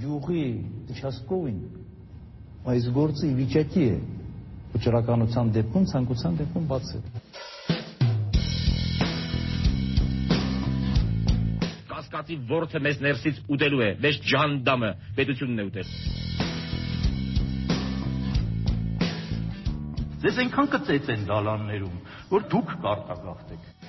գյուղի 0.00 0.44
Չասկովին 0.96 1.60
այս 2.72 2.86
գործը 2.96 3.26
ի 3.28 3.34
վիճակի 3.40 3.84
է 3.86 3.96
վճռականության 4.74 5.52
դեպքում 5.56 5.88
ցանկության 5.92 6.38
դեպքում 6.40 6.68
բացել 6.70 7.02
կասկածի 11.90 12.38
ворթը 12.52 12.82
մեզ 12.86 13.02
ներսից 13.06 13.42
ուտելու 13.56 13.84
է 13.86 13.90
մեզ 14.06 14.20
ջանդամը 14.32 14.90
պետությունն 15.20 15.60
է 15.64 15.68
ուտել 15.70 15.94
Ձեզ 20.20 20.38
այնքան 20.42 20.66
կծեծ 20.72 21.06
են 21.14 21.22
դալաններում, 21.30 22.00
որ 22.28 22.42
դուք 22.52 22.72
կարտագաղթեք։ 22.82 23.79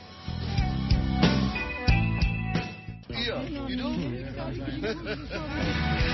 here. 3.22 3.68
You 3.68 3.76
know. 3.76 3.92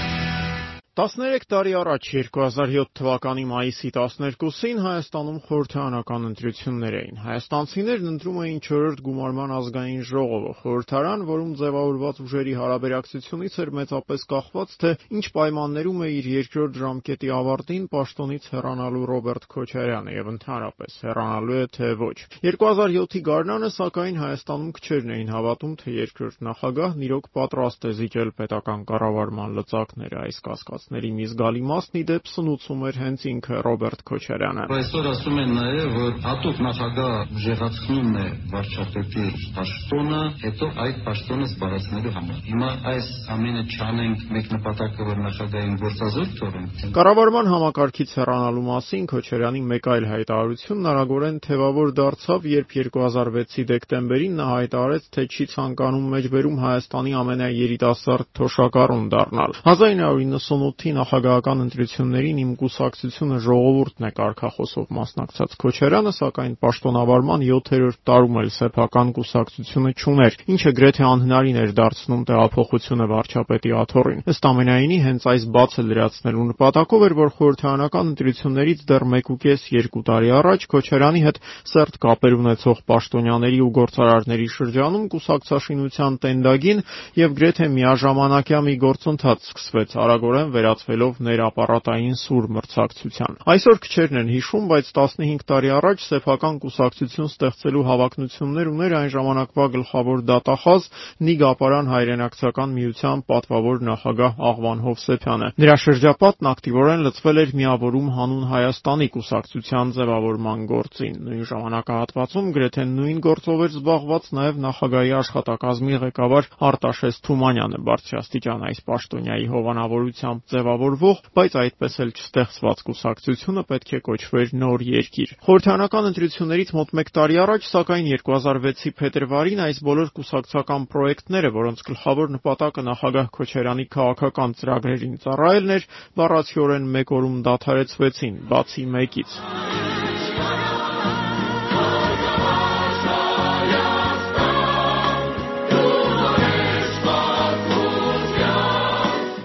13 0.98 1.44
տարի 1.46 1.74
առաջ 1.78 2.08
2007 2.10 2.88
թվականի 2.98 3.44
մայիսի 3.46 3.90
12-ին 3.94 4.80
Հայաստանում 4.82 5.36
խորհրդարանական 5.46 6.24
ընտրություններ 6.30 6.96
էին։ 7.00 7.20
Հայաստանցիներն 7.22 8.08
ընտրում 8.12 8.40
էին 8.42 8.58
4-րդ 8.66 9.04
գումարման 9.06 9.54
ազգային 9.58 10.02
ժողովը, 10.10 10.54
խորհրդարան, 10.62 11.26
որում 11.28 11.52
ձևավորված 11.60 12.22
ուժերի 12.26 12.56
հարաբերակցությունից 12.58 13.60
էր 13.62 13.72
մեծապես 13.78 14.26
կախված, 14.34 14.74
թե 14.82 14.92
ինչ 15.22 15.26
պայմաններում 15.38 16.02
է 16.02 16.10
իր 16.18 16.32
երկրորդ 16.34 16.82
ժամկետի 16.82 17.30
ավարտին 17.38 17.86
պաշտոնից 17.94 18.50
հեռանալու 18.58 19.06
Ռոբերտ 19.14 19.48
Քոչարյանը 19.54 20.18
եւ 20.18 20.34
ընդհանրապես 20.34 20.98
հեռանալու 21.06 21.62
է 21.62 21.70
թե 21.78 21.92
ոչ։ 22.02 22.18
2007-ի 22.42 23.24
գարնանը, 23.30 23.72
սակայն 23.78 24.20
Հայաստանում 24.26 24.74
քչերն 24.82 25.16
էին 25.18 25.32
հավատում, 25.38 25.78
թե 25.78 25.96
երկրորդ 26.02 26.44
նախագահն 26.50 27.08
իրոք 27.12 27.32
պատրաստ 27.38 27.86
է 27.86 27.96
զիջել 28.02 28.36
պետական 28.42 28.86
կառավարման 28.88 29.58
լծակները 29.62 30.22
այս 30.26 30.44
կասկած 30.48 30.87
հարցերի 30.88 31.10
մի 31.18 31.26
զգալի 31.28 31.62
մասն 31.68 31.98
ի 32.00 32.04
դեպ 32.08 32.30
սնուցում 32.32 32.84
էր 32.88 32.98
հենց 33.02 33.24
ինքը 33.28 33.58
Ռոբերտ 33.68 34.02
Քոչարյանը։ 34.08 34.64
Այսօր 34.78 35.08
ասում 35.12 35.38
են 35.42 35.52
նաև, 35.58 35.90
որ 35.98 36.14
հատուկ 36.24 36.62
նախագահ 36.68 37.34
ուժեղացնում 37.38 38.12
է 38.18 38.26
վարչապետի 38.54 39.26
պաշտոնը, 39.58 40.22
հետո 40.44 40.70
այդ 40.88 41.02
պաշտոնը 41.08 41.48
զբաղեցնելու 41.48 42.14
համար։ 42.18 42.40
Հիմա 42.48 42.70
այս 42.92 43.08
ամենը 43.36 43.64
չանենք 43.68 44.24
մեկ 44.38 44.50
նպատակը, 44.56 45.08
որ 45.08 45.22
նախագահային 45.28 45.78
գործազուրկ 45.84 46.32
թողենք։ 46.38 46.86
Կառավարման 46.98 47.52
համակարգից 47.52 48.16
հեռանալու 48.18 48.66
մասին 48.68 49.08
Քոչարյանի 49.12 49.62
մեկ 49.68 49.92
այլ 49.98 50.08
հայտարարությունն 50.08 50.90
արագորեն 50.92 51.38
թևավոր 51.48 51.94
դարձավ, 51.98 52.48
երբ 52.58 52.76
2006-ի 52.78 53.68
դեկտեմբերին 53.74 54.38
նա 54.38 54.48
հայտարարեց, 54.56 55.10
թե 55.18 55.28
չի 55.28 55.48
ցանկանում 55.58 56.08
մեջբերում 56.16 56.58
Հայաստանի 56.68 57.14
ամենաերիտասարդ 57.18 58.28
թոշակառուն 58.38 59.06
դառնալ։ 59.18 59.58
1998 59.68 60.77
2008-ի 60.78 60.92
նախագահական 60.94 61.62
ընտրություններին 61.64 62.40
իմ 62.42 62.50
կուսակցությունը 62.62 63.38
ժողովուրդն 63.42 64.06
է 64.08 64.10
կարգախոսով 64.18 64.92
մասնակցած 64.98 65.56
Քոչարյանը, 65.64 66.12
սակայն 66.18 66.54
պաշտոնավարման 66.62 67.46
7-րդ 67.48 67.98
տարում 68.08 68.38
էլ 68.42 68.52
սեփական 68.58 69.10
կուսակցությունը 69.18 69.92
չուներ, 69.98 70.38
ինչը 70.54 70.72
գրեթե 70.78 71.04
անհնարին 71.08 71.58
էր 71.58 71.72
դարձնում 71.78 72.22
տեղափոխությունը 72.30 73.08
վարչապետի 73.10 73.74
աթոռին։ 73.82 74.22
Ըստ 74.28 74.48
ամենայնի, 74.52 75.00
հենց 75.08 75.28
այս 75.34 75.48
բացը 75.58 75.86
լրացնելու 75.88 76.48
նպատակով 76.54 77.06
էր, 77.08 77.14
որ 77.18 77.30
խորհրդարանական 77.38 78.12
ընտրություններից 78.14 78.86
դեռ 78.88 79.08
1.5-2 79.18 80.06
տարի 80.08 80.32
առաջ 80.38 80.68
Քոչարյանի 80.78 81.22
հետ 81.26 81.42
սերտ 81.74 82.00
կապեր 82.06 82.38
ունեցող 82.38 82.78
պաշտոնյաների 82.92 83.60
ու 83.66 83.72
գործարարների 83.78 84.48
շրջանում 84.58 85.06
կուսակցաշինության 85.18 86.18
տենդագին 86.28 86.84
եւ 87.18 87.36
գրեթե 87.38 87.70
միաժամանակյա 87.78 88.60
մի 88.68 88.76
գործընթաց 88.84 89.48
սկսվեց 89.48 89.96
արագորեն 90.04 90.52
վեր 90.58 90.67
վերածվելով 90.68 91.20
ներապարատային 91.24 92.16
սուր 92.20 92.46
մրցակցության։ 92.58 93.36
Այսօր 93.54 93.78
քչերն 93.86 94.18
են 94.22 94.32
հիշում, 94.36 94.66
բայց 94.72 94.88
15 94.98 95.46
տարի 95.48 95.70
առաջ 95.78 96.04
սեփական 96.08 96.56
կուսակցություն 96.64 97.30
ստեղծելու 97.32 97.84
հավակնություններ 97.88 98.72
ուներ 98.72 98.96
այն 98.98 99.10
ժամանակվա 99.16 99.66
գլխավոր 99.78 100.24
դատախազ 100.28 100.90
Նիգապարան 101.28 101.92
հայրենակցական 101.94 102.76
միության 102.78 103.24
պատվավոր 103.32 103.78
նախագահ 103.88 104.42
Աղվան 104.48 104.84
Հովսեփյանը։ 104.88 105.48
Նրա 105.58 105.76
շրջապատն 105.88 106.50
ակտիվորեն 106.52 107.06
լծվել 107.08 107.38
էր 107.48 107.52
միավորում 107.62 108.10
հանուն 108.18 108.46
Հայաստանի 108.52 109.08
կուսակցության 109.16 109.94
ձևավորման 109.98 110.60
գործին։ 110.68 111.16
Նույն 111.28 111.48
ժամանակահատվածում 111.48 112.52
գրեթե 112.58 112.84
նույն 112.98 113.20
գործով 113.28 113.64
էր 113.68 113.72
զբաղված 113.78 114.30
նաև 114.38 114.62
նախագահի 114.68 115.14
աշխատակազմի 115.18 116.02
ղեկավար 116.08 116.50
Արտաշես 116.68 117.22
Թումանյանը, 117.28 117.82
բարձրաստիճան 117.88 118.66
այս 118.68 118.80
պաշտոնյայի 118.88 119.48
հովանավորությամբ 119.54 120.48
ձևավորվող, 120.58 121.20
բայց 121.38 121.56
այդպես 121.62 121.96
էլ 122.04 122.12
չստեղծված 122.18 122.82
կուսակցությունը 122.88 123.64
պետք 123.72 123.92
է 123.94 124.00
կոչվեր 124.08 124.54
Նոր 124.58 124.84
երկիր։ 124.88 125.34
Խորհրդարանական 125.48 126.10
ընտրություններից 126.10 126.74
մոտ 126.78 126.94
1 126.98 127.12
տարի 127.18 127.40
առաջ, 127.44 127.68
սակայն 127.72 128.10
2006-ի 128.12 128.94
փետրվարին 129.02 129.64
այս 129.68 129.82
բոլոր 129.88 130.12
կուսակցական 130.18 130.88
պրոյեկտները, 130.98 131.54
որոնց 131.62 131.86
գլխավոր 131.92 132.34
նպատակը 132.38 132.86
նախագահ 132.90 133.32
Քոչարյանի 133.38 133.88
քաղաքական 133.98 134.58
ծրագրերին 134.62 135.18
ծառայելն 135.28 135.76
էր, 135.78 135.90
բառացիորեն 136.18 136.94
մեկ 136.98 137.18
օրում 137.22 137.42
դադարեցվեցին, 137.48 138.40
բացի 138.50 138.88
մեկից։ 138.98 140.17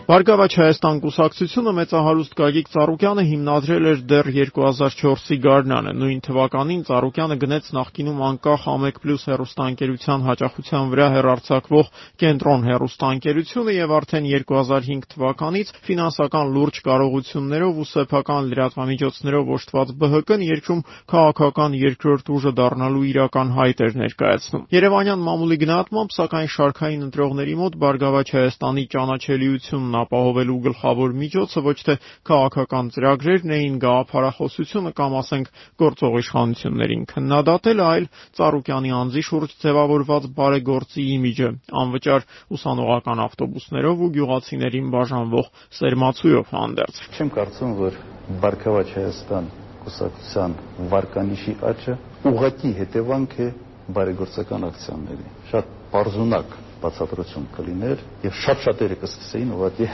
Բարգավաճ 0.02 0.54
Հայաստան 0.58 0.96
կուսակցությունը 1.02 1.72
մեծահարուստ 1.76 2.32
Գագիկ 2.38 2.68
Ծառուկյանը 2.74 3.22
հիմնադրել 3.28 3.84
էր 3.90 4.00
դեռ 4.10 4.28
2004-ի 4.34 5.36
գարնանը։ 5.44 5.92
Նույն 5.94 6.22
թվականին 6.26 6.80
Ծառուկյանը 6.88 7.36
գնեց 7.44 7.68
նախկինում 7.76 8.22
անկախ 8.28 8.64
Ամեկ+ 8.72 8.98
հեռուստաընկերության 9.22 10.24
հաճախության 10.26 10.90
վրա 10.92 11.06
հեռարձակվող 11.14 11.92
Կենտրոն 12.22 12.66
հեռուստաընկերությունը 12.66 13.76
եւ 13.78 13.94
արդեն 14.02 14.26
2005 14.32 15.06
թվականից 15.14 15.70
ֆինանսական 15.86 16.52
լուրջ 16.56 16.82
կարողություններով 16.82 17.78
ու 17.78 17.88
սեփական 17.92 18.50
լրատվամիջոցներով 18.50 19.54
օժտված 19.54 19.94
ԲՀԿ-ն 20.02 20.42
երկրում 20.50 20.82
քաղաքական 21.14 21.78
երկրորդ 21.78 22.26
ուժը 22.32 22.52
դառնալու 22.58 23.06
իրական 23.12 23.54
հայտ 23.54 23.86
էր 23.86 23.96
ներկայացնում։ 24.02 24.66
Երևանյան 24.72 25.24
մամուլի 25.30 25.56
գնահատմամբ, 25.62 26.14
սակայն 26.18 26.52
շարքային 26.56 27.06
ընտրողների 27.06 27.54
մոտ 27.62 27.80
Բարգավաճ 27.82 28.28
Հայաստանի 28.32 28.84
ճանաչելիությունն 28.92 29.91
ապահովելու 30.00 30.56
գլխավոր 30.66 31.14
միջոցը 31.22 31.62
ոչ 31.66 31.74
թե 31.88 31.94
քաղաքական 32.28 32.90
ծրագրերն 32.96 33.54
էին, 33.56 33.78
գաղափարախոսությունը 33.84 34.92
կամ 34.98 35.16
ասենք 35.22 35.50
գործող 35.82 36.18
իշխանություններին 36.22 37.04
քննադատել, 37.12 37.82
այլ 37.86 38.06
Ծառուկյանի 38.38 38.94
անձի 39.02 39.22
շուրջ 39.28 39.56
ձևավորված 39.62 40.28
բարեգործի 40.38 41.04
իմիջը, 41.16 41.50
անվճար 41.82 42.26
ուսանողական 42.56 43.24
ավտոբուսներով 43.26 44.02
ու 44.06 44.10
գյուղացիներին 44.16 44.92
բաժանվող 44.96 45.52
սերմացույով 45.82 46.54
հանդերձ։ 46.56 47.02
Չեմ 47.12 47.32
կարծում, 47.36 47.76
որ 47.82 48.00
Բարգավաճ 48.42 48.90
Հայաստան 48.96 49.46
կուսակցության 49.82 50.52
վարկանիշի 50.92 51.54
աճը 51.72 51.94
ուղղակի 52.30 52.70
հետևանք 52.78 53.38
է 53.42 53.48
բարեգործական 53.96 54.66
ակցիաների։ 54.68 55.32
Շատ 55.50 55.72
բարձունակ 55.92 56.54
բացատրություն 56.82 57.46
կլիներ 57.56 58.02
եւ 58.26 58.36
շատ 58.42 58.62
շատերը 58.66 58.98
կսկսեին 59.02 59.54
ուղղակի 59.56 59.88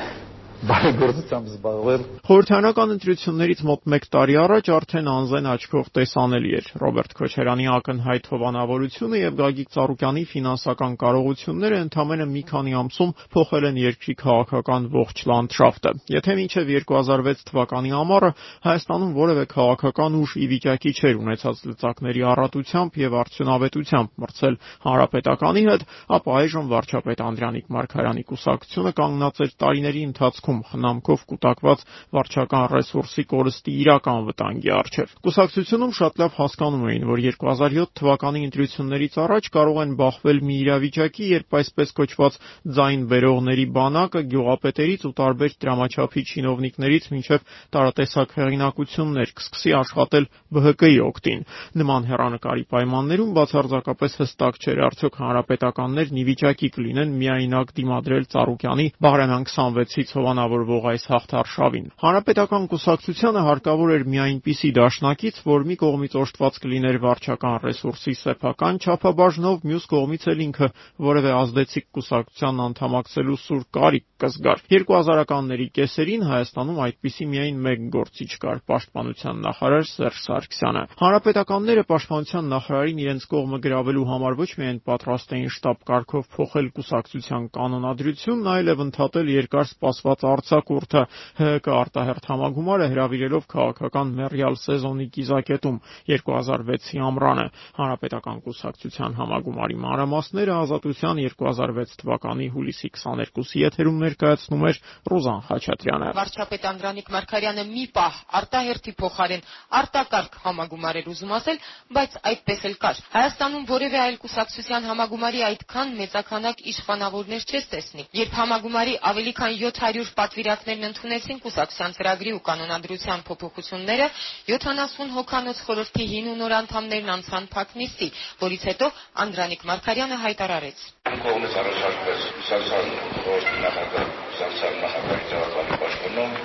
բարեգործությամբ 0.66 1.48
զբաղվել։ 1.52 2.04
Խորհրդարանական 2.26 2.92
ընտրություններից 2.94 3.60
մոտ 3.68 3.84
1 3.94 4.06
տարի 4.10 4.34
առաջ 4.42 4.70
արդեն 4.74 5.10
անզեն 5.12 5.46
աչքով 5.54 5.90
տեսանելի 5.98 6.50
էր 6.58 6.66
Ռոբերտ 6.82 7.12
Քոչարյանի 7.18 7.66
ակնհայտ 7.78 8.24
հովանավորությունը 8.32 9.20
եւ 9.22 9.36
Գագիկ 9.38 9.70
Ծառուկյանի 9.76 10.24
ֆինանսական 10.32 10.96
կարողությունները 10.98 11.78
ընդամենը 11.86 12.26
մի 12.34 12.42
քանի 12.50 12.74
ամսում 12.78 13.12
փոխել 13.38 13.68
են 13.68 13.78
երկրի 13.78 14.14
քաղաքական 14.18 14.88
ողջ 14.98 15.22
լանդշաֆտը։ 15.30 15.92
Եթե 16.18 16.36
մինչև 16.42 16.72
2006 16.74 17.46
թվականի 17.48 17.94
ամառը 18.02 18.30
Հայաստանում 18.66 19.12
որևէ 19.14 19.44
քաղաքական 19.54 20.18
ուժ 20.18 20.30
ի 20.42 20.46
վիճակի 20.58 20.92
չէր 20.98 21.22
ունեցած 21.22 21.62
լծակների 21.70 22.22
առատությամբ 22.34 22.98
եւ 22.98 23.18
արդյունավետությամբ 23.22 24.10
մրցել 24.18 24.54
հանրապետականի 24.88 25.62
հետ, 25.68 25.82
ապա 26.18 26.36
այժմ 26.38 26.70
վարչապետ 26.72 27.24
Անդրանիկ 27.28 27.66
Մարգարյանի 27.78 28.24
կուսակցությունը 28.28 28.92
կանգնած 28.98 29.42
էր 29.44 29.52
տարիների 29.62 30.02
ընթացքում 30.08 30.47
ընթացքում 30.48 30.60
խնամքով 30.68 31.20
կուտակված 31.28 31.82
վարչական 32.16 32.64
ռեսուրսի 32.72 33.24
կորստի 33.28 33.72
իրական 33.82 34.20
վտանգի 34.28 34.70
առջև։ 34.78 35.12
Կուսակցությունում 35.24 35.92
շատ 35.98 36.20
լավ 36.22 36.32
հասկանում 36.38 36.84
էին, 36.88 37.04
որ 37.08 37.22
2007 37.28 37.92
թվականի 37.98 38.40
ընտրություններից 38.48 39.18
առաջ 39.24 39.50
կարող 39.58 39.80
են 39.84 39.92
բախվել 39.98 40.38
մի 40.48 40.56
իրավիճակի, 40.64 41.24
երբ 41.28 41.58
այսպես 41.58 41.88
կոչված 41.98 42.38
ձայն 42.78 43.00
բերողների 43.12 43.66
բանակը 43.76 44.22
գյուղապետերից 44.32 45.02
ու 45.08 45.14
տարբեր 45.18 45.52
դրամաչափի 45.58 46.22
չինովնիկներից 46.28 47.04
մինչև 47.12 47.52
տարատեսակ 47.76 48.28
հեղինակություններ 48.38 49.28
կսկսի 49.38 49.72
աշխատել 49.78 50.24
ԲՀԿ-ի 50.48 50.98
օգտին։ 51.08 51.40
Նման 51.78 52.08
հերանեկարի 52.08 52.64
պայմաններում 52.72 53.34
բացարձակապես 53.38 54.18
հստակ 54.22 54.60
չէր 54.64 54.82
արդյոք 54.88 55.18
հանրապետականներն 55.18 56.18
ի 56.18 56.24
վիճակի 56.28 56.68
կլինեն 56.78 57.14
միայնակ 57.18 57.74
դիմադրել 57.78 58.28
Ծառուկյանի 58.32 58.86
Բաղրամյան 59.08 59.46
26-ից 59.48 60.14
հովանավորած 60.18 60.37
պայմանավորվող 60.38 60.84
այս 60.88 61.04
հաղթարշավին։ 61.10 61.86
Հանրապետական 62.02 62.66
կուսակցությանը 62.72 63.40
հարկավոր 63.46 63.92
էր 63.94 64.04
մի 64.12 64.20
այնպիսի 64.24 64.70
դաշնակից, 64.78 65.40
որ 65.48 65.64
մի 65.70 65.76
կողմից 65.82 66.14
օժտված 66.22 66.60
կլիներ 66.62 66.98
վարչական 67.04 67.56
ռեսուրսի 67.64 68.14
սեփական 68.22 68.78
չափաբաժնով, 68.84 69.66
մյուս 69.72 69.88
կողմից 69.94 70.28
էլ 70.34 70.44
ինքը 70.46 70.70
որևէ 71.08 71.34
ազդեցիկ 71.42 71.88
կուսակցության 71.98 72.62
անդամակցելու 72.68 73.40
սուր 73.48 73.66
կարիք 73.78 74.07
կզգար։ 74.18 74.62
2000-ականների 74.72 75.66
կեսերին 75.78 76.22
Հայաստանում 76.28 76.78
այդպիսի 76.84 77.26
միայն 77.32 77.58
մեկ 77.64 77.82
գործիչ 77.94 78.30
կար՝ 78.42 78.60
պաշտպանության 78.70 79.42
նախարար 79.46 79.84
Սերժ 79.88 80.18
Սարգսյանը։ 80.24 80.82
Հանրապետականները 80.98 81.84
պաշտպանության 81.88 82.48
նախարարին 82.52 83.02
իրենց 83.04 83.26
կողմը 83.30 83.60
գրավելու 83.68 84.06
համար 84.08 84.38
ոչ 84.38 84.48
միայն 84.58 84.80
պատրաստ 84.88 85.34
էին 85.38 85.52
շտաբ 85.54 85.84
կարգով 85.88 86.26
փոխել 86.34 86.70
կուսակցության 86.78 87.46
կանոնադրությունն, 87.58 88.50
այլև 88.58 88.82
ընդհատել 88.88 89.30
երկար 89.38 89.68
սպասված 89.68 90.26
արձակուրդը 90.32 91.02
ՀՀԿ 91.38 91.70
արտահերթ 91.78 92.28
համագումարը 92.32 92.90
հրավիրելով 92.90 93.48
քաղաքական 93.54 94.12
մեռյալ 94.18 94.58
սեզոնի 94.66 95.06
կիզակետում 95.14 95.78
2006-ի 96.10 97.02
ամռանը։ 97.06 97.46
Հանրապետական 97.78 98.42
կուսակցության 98.48 99.16
համագումարի 99.18 99.78
մանրամասները 99.84 100.58
Ազատության 100.58 101.22
2006 101.28 101.98
թվականի 102.02 102.48
հուլիսի 102.54 102.90
22-ի 102.98 103.64
եթերում 103.68 104.07
ներկայացնում 104.08 104.64
էր 104.68 104.80
Ռուզան 105.12 105.40
Խաչատրյանը։ 105.48 106.08
Վարչապետ 106.18 106.64
Անդրանիկ 106.68 107.08
Մարգարյանը 107.14 107.64
մի 107.68 107.84
պահ 107.98 108.18
արտահերթի 108.38 108.92
փոխարեն 108.98 109.42
արտակարգ 109.78 110.38
համագումար 110.44 110.98
էր 110.98 111.08
ուզում 111.12 111.32
ասել, 111.38 111.58
բայց 111.98 112.16
այդպես 112.30 112.60
էլ 112.68 112.76
կար։ 112.82 113.00
Հայաստանում 113.14 113.64
որևէ 113.68 113.98
այլ 114.08 114.16
կուսակցության 114.22 114.88
համագումարի 114.88 115.42
այդքան 115.48 115.92
մեծականակ 115.98 116.62
իշխանավորներ 116.72 117.42
չես 117.48 117.68
տեսնի։ 117.72 118.04
Երբ 118.18 118.32
համագումարի 118.38 118.94
ավելի 119.10 119.32
քան 119.38 119.56
700 119.58 120.12
պատվիրակներն 120.18 120.88
ընդունեցին 120.88 121.42
կուսակցության 121.44 121.96
ծրագրի 121.98 122.32
ու 122.38 122.42
կանոնադրության 122.48 123.24
փոփոխությունները, 123.28 124.06
70 124.52 125.14
հոգանոց 125.18 125.62
խորհրդի 125.68 126.08
հին 126.12 126.30
ու 126.32 126.38
նոր 126.42 126.56
անդամներն 126.58 127.12
անցան 127.18 127.48
փակնիստի, 127.54 128.08
որից 128.44 128.62
հետո 128.72 128.90
Անդրանիկ 129.24 129.66
Մարգարյանը 129.68 130.16
հայտարարեց. 130.24 130.78
կողմից 131.24 131.54
առաջարկվեց 131.62 132.20
Սարսան 132.48 132.88
խորհրդի 133.24 133.56
նախագահ 133.64 133.97
Սարսան 134.38 134.76
նախագահի 134.84 135.24
ձևականի 135.32 135.78
պաշտպանում 135.82 136.36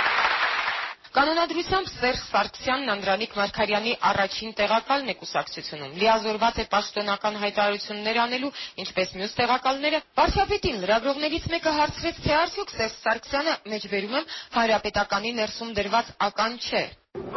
Կանոնադրությամբ 1.09 1.87
Սերժ 1.89 2.19
Սարգսյանն 2.29 2.91
Անդրանիկ 2.93 3.31
Մարգարյանի 3.39 3.93
առաջին 4.09 4.51
տեղակալն 4.59 5.09
է 5.09 5.15
կուսակցությունում։ 5.21 5.95
Լիազորված 6.03 6.59
է 6.63 6.65
պաշտոնական 6.73 7.39
հայտարարություններ 7.43 8.19
անելու, 8.23 8.51
ինչպես 8.83 9.13
մյուս 9.19 9.33
տեղակալները։ 9.39 10.01
Վարչապետին 10.19 10.77
լրագրողներից 10.85 11.47
մեկը 11.55 11.73
հարցրեց, 11.79 12.21
թե 12.23 12.35
արդյոք 12.39 12.75
Սերժ 12.77 12.99
Սարգսյանը 13.03 13.55
մեջբերում 13.73 14.19
եմ 14.19 14.29
հանրապետականի 14.59 15.33
ներսում 15.41 15.73
դրված 15.81 16.13
ական 16.29 16.59
չէ։ 16.61 16.83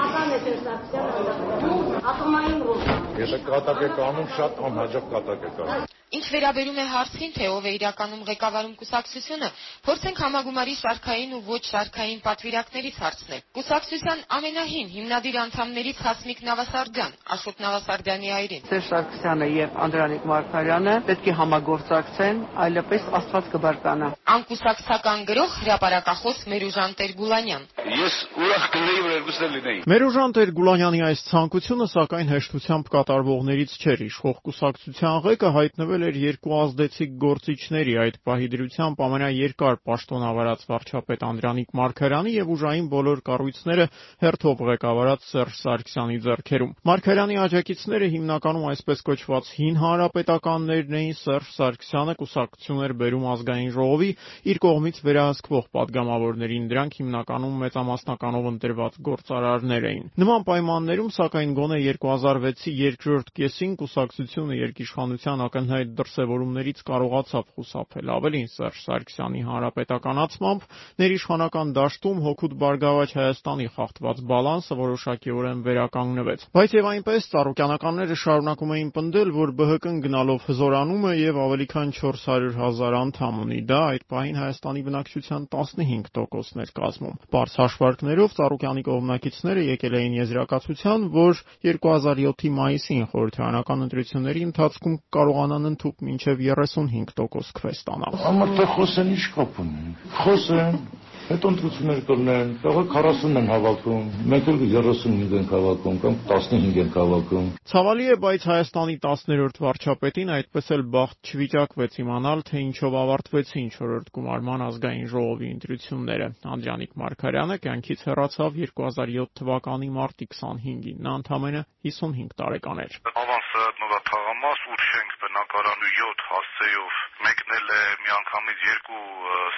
Ական 0.06 0.36
է 0.36 0.42
Սերժ 0.44 0.66
Սարգսյանը 0.68 2.02
ատոմային 2.12 2.60
ռոլ։ 2.68 3.01
Եթե 3.20 3.38
կատակ 3.46 3.82
եք 3.90 3.98
անում, 4.08 4.28
շատ 4.38 4.60
անհաջող 4.70 5.08
կատակ 5.12 5.42
եք 5.50 5.58
անում։ 5.66 5.91
Ինչ 6.12 6.26
վերաբերում 6.28 6.76
է 6.76 6.84
հարցին, 6.92 7.30
թե 7.32 7.46
ով 7.48 7.66
է 7.66 7.70
իրականում 7.78 8.24
ղեկավարում 8.28 8.72
կուսակցությունը, 8.76 9.48
փորձենք 9.86 10.18
համագումարի 10.22 10.74
շարքային 10.82 11.30
ու 11.32 11.40
ոչ 11.46 11.60
շարքային 11.72 12.18
պատվիրակներից 12.26 12.96
հարցնել։ 13.00 13.40
Կուսակցության 13.56 14.20
ամենահին 14.36 14.90
հիմնադիր 14.92 15.38
անդամներից 15.42 16.02
Հասմիկ 16.04 16.42
Նավասարդյան, 16.48 17.16
Աշոտ 17.32 17.62
Նավասարդյանի 17.64 18.28
այրին։ 18.36 18.66
Սերժ 18.68 18.90
Սարգսյանը 18.92 19.48
եւ 19.56 19.80
Անդրանիկ 19.88 20.26
Մարգարյանը 20.28 20.94
պետք 21.08 21.24
է 21.32 21.36
համագործակցեն, 21.40 22.44
այլապես 22.66 23.08
Աստված 23.22 23.48
կբարկանա։ 23.56 24.12
Անկուսակցական 24.36 25.24
գրող 25.32 25.56
հրապարակախոս 25.62 26.44
Մերուժան 26.52 26.92
Տեր-Գուլանյան։ 27.00 27.66
Ես 27.92 28.20
ուրախ 28.42 28.68
կլինեի, 28.76 29.00
որ 29.02 29.12
երկուսն 29.16 29.44
էլ 29.48 29.52
լինեին։ 29.56 29.82
Մերուժան 29.92 30.36
Տեր-Գուլանյանի 30.36 31.02
այս 31.08 31.24
ցանկությունը 31.32 31.86
սակայն 31.92 32.32
հեշտությամբ 32.32 32.92
կատարվողներից 32.92 33.76
չէր։ 33.82 34.04
Իշխող 34.12 34.36
կուսակցության 34.48 35.20
ղեկը 35.26 35.52
հայտնվել 35.56 36.01
հանդիպել 36.02 36.10
էր 36.10 36.16
երկու 36.22 36.54
ազդեցիկ 36.58 37.10
գործիչների, 37.22 37.92
այդ 38.02 38.16
պահի 38.26 38.46
դրությամբ 38.52 39.00
ամենաերկար 39.06 39.76
պաշտոն 39.86 40.22
ավարած 40.26 40.62
վարչապետ 40.66 41.20
Անդրանիկ 41.28 41.68
Մարգարյանի 41.78 42.32
և 42.34 42.50
ուժային 42.54 42.88
բոլոր 42.92 43.22
կառույցները 43.28 43.86
հերթով 44.22 44.62
ղեկավարած 44.68 45.26
Սերժ 45.30 45.54
Սարգսյանի 45.62 46.18
ձեռքերում։ 46.26 46.72
Մարգարյանի 46.90 47.36
աջակիցները 47.42 48.06
հիմնականում 48.12 48.66
այսպես 48.72 49.04
կոչված 49.06 49.50
հին 49.62 49.76
հանրապետականներն 49.82 50.96
էին, 51.02 51.14
Սերժ 51.22 51.48
Սարգսյանը 51.62 52.14
կուսակցություն 52.22 52.82
էր 52.82 52.94
բերում 53.02 53.26
Ազգային 53.32 53.72
ժողովի՝ 53.78 54.10
իր 54.52 54.62
կողմից 54.62 54.96
վերահսկվող 55.06 55.64
պատգամավորներին, 55.76 56.66
դրանք 56.72 56.92
հիմնականում 57.02 57.56
մեծամասնականով 57.62 58.50
ընտրված 58.52 58.98
գործարարներ 59.06 59.88
էին։ 59.92 60.06
Նման 60.22 60.46
պայմաններում, 60.50 61.10
սակայն, 61.12 61.54
գոնե 61.62 61.78
2006-ի 61.82 62.72
երկրորդ 62.82 63.32
կեսին 63.38 63.72
կուսակցությունը 63.82 64.58
երկիշխանության 64.62 65.42
ակնհայտ 65.46 65.91
դրսևորումներից 65.98 66.82
կարողացավ 66.88 67.44
խուսափել։ 67.52 68.12
Ավելին 68.16 68.48
Սերժ 68.52 68.78
Սարգսյանի 68.82 69.42
հանրապետականացմամբ 69.48 70.66
ներիշխանական 71.02 71.72
դաշտում 71.78 72.22
հոգուտ 72.26 72.56
բարգավաճ 72.62 73.14
Հայաստանի 73.18 73.66
խախտված 73.76 74.22
բալանսը 74.32 74.78
որոշակիորեն 74.82 75.62
վերականգնվեց։ 75.66 76.46
Բայց 76.52 76.76
եւ 76.78 76.88
այնպես 76.92 77.28
Ծառուկյանականները 77.32 78.16
շարունակում 78.22 78.72
էին 78.76 78.90
պնդել, 78.96 79.32
որ 79.36 79.54
ԲՀԿ-ն 79.62 79.98
գնալով 80.06 80.46
հզորանում 80.48 81.06
է 81.08 81.14
եւ 81.22 81.40
ավելի 81.42 81.66
քան 81.72 81.92
400 81.98 82.56
հազար 82.62 82.96
անդամ 83.02 83.40
ունի։ 83.42 83.60
Դա 83.72 83.80
այդ 83.92 84.04
պահին 84.12 84.40
Հայաստանի 84.42 84.82
բնակչության 84.88 85.46
15%-ն 85.52 86.62
էր 86.62 86.72
կազմում։ 86.78 87.16
Բարձ 87.32 87.56
հաշվարկներով 87.62 88.36
Ծառուկյանի 88.38 88.82
կողմնակիցները 88.88 89.62
եկել 89.72 89.96
էին 90.02 90.16
եզրակացության, 90.18 91.06
որ 91.16 91.42
2007-ի 91.66 92.50
մայիսին 92.58 93.06
խորհրդարանական 93.12 93.84
ընտրությունների 93.86 94.42
ընթացքում 94.48 94.96
կարողանան 95.16 95.68
ընդհուպ 95.82 96.02
մինչև 96.06 96.42
35% 96.46 97.54
քվե 97.58 97.72
ստանալ։ 97.74 98.18
Ամառ 98.30 98.52
թե 98.58 98.66
խոսեն 98.76 99.14
ինչ 99.16 99.24
կապ 99.34 99.62
ունի։ 99.62 99.94
Խոսեն, 100.22 100.76
Հետո 101.22 101.50
ընտրություններ 101.52 102.00
կլինեն, 102.06 102.48
կարող 102.64 102.86
40-ն 102.92 103.38
են 103.38 103.46
հավաքում, 103.52 104.06
մենք 104.32 104.48
էլ 104.52 104.56
35 104.62 105.34
ենք 105.38 105.52
հավաքում 105.54 106.00
կամ 106.02 106.16
15 106.30 106.80
ենք 106.82 106.96
հավաքում։ 106.98 107.46
Ցավալի 107.72 108.08
է, 108.10 108.16
բայց 108.24 108.46
Հայաստանի 108.50 108.96
10-րդ 109.04 109.60
վարչապետին 109.62 110.32
այդպես 110.36 110.72
էլ 110.76 110.82
բախտ 110.96 111.30
չվիճակվեց 111.30 111.98
իմանալ, 112.02 112.42
թե 112.50 112.62
ինչով 112.66 112.98
ավարտվեցին 113.02 113.70
4-րդ 113.78 114.12
գումարման 114.18 114.66
ազգային 114.66 115.08
ժողովի 115.14 115.48
ընտրությունները։ 115.52 116.28
Անդրանիկ 116.58 116.92
Մարգարյանը 117.06 117.58
կյանքից 117.62 118.04
հեռացավ 118.10 118.60
2007 118.66 119.32
թվականի 119.40 119.90
մարտի 120.02 120.30
25-ին։ 120.34 121.00
Նա 121.06 121.16
ընդամենը 121.22 121.64
55 121.86 122.36
տարեկան 122.42 122.82
էր։ 122.82 123.00
Ավանսը 123.14 123.66
նորա 123.78 124.04
թաղամաս 124.10 124.68
8 124.74 124.88
շենք 124.90 125.11
բնակարան 125.52 125.82
ու 125.84 125.90
7 125.94 126.22
հասցեով 126.32 126.92
մեկնել 127.22 127.66
է 127.76 127.80
միանգամից 128.04 128.60
երկու 128.66 129.02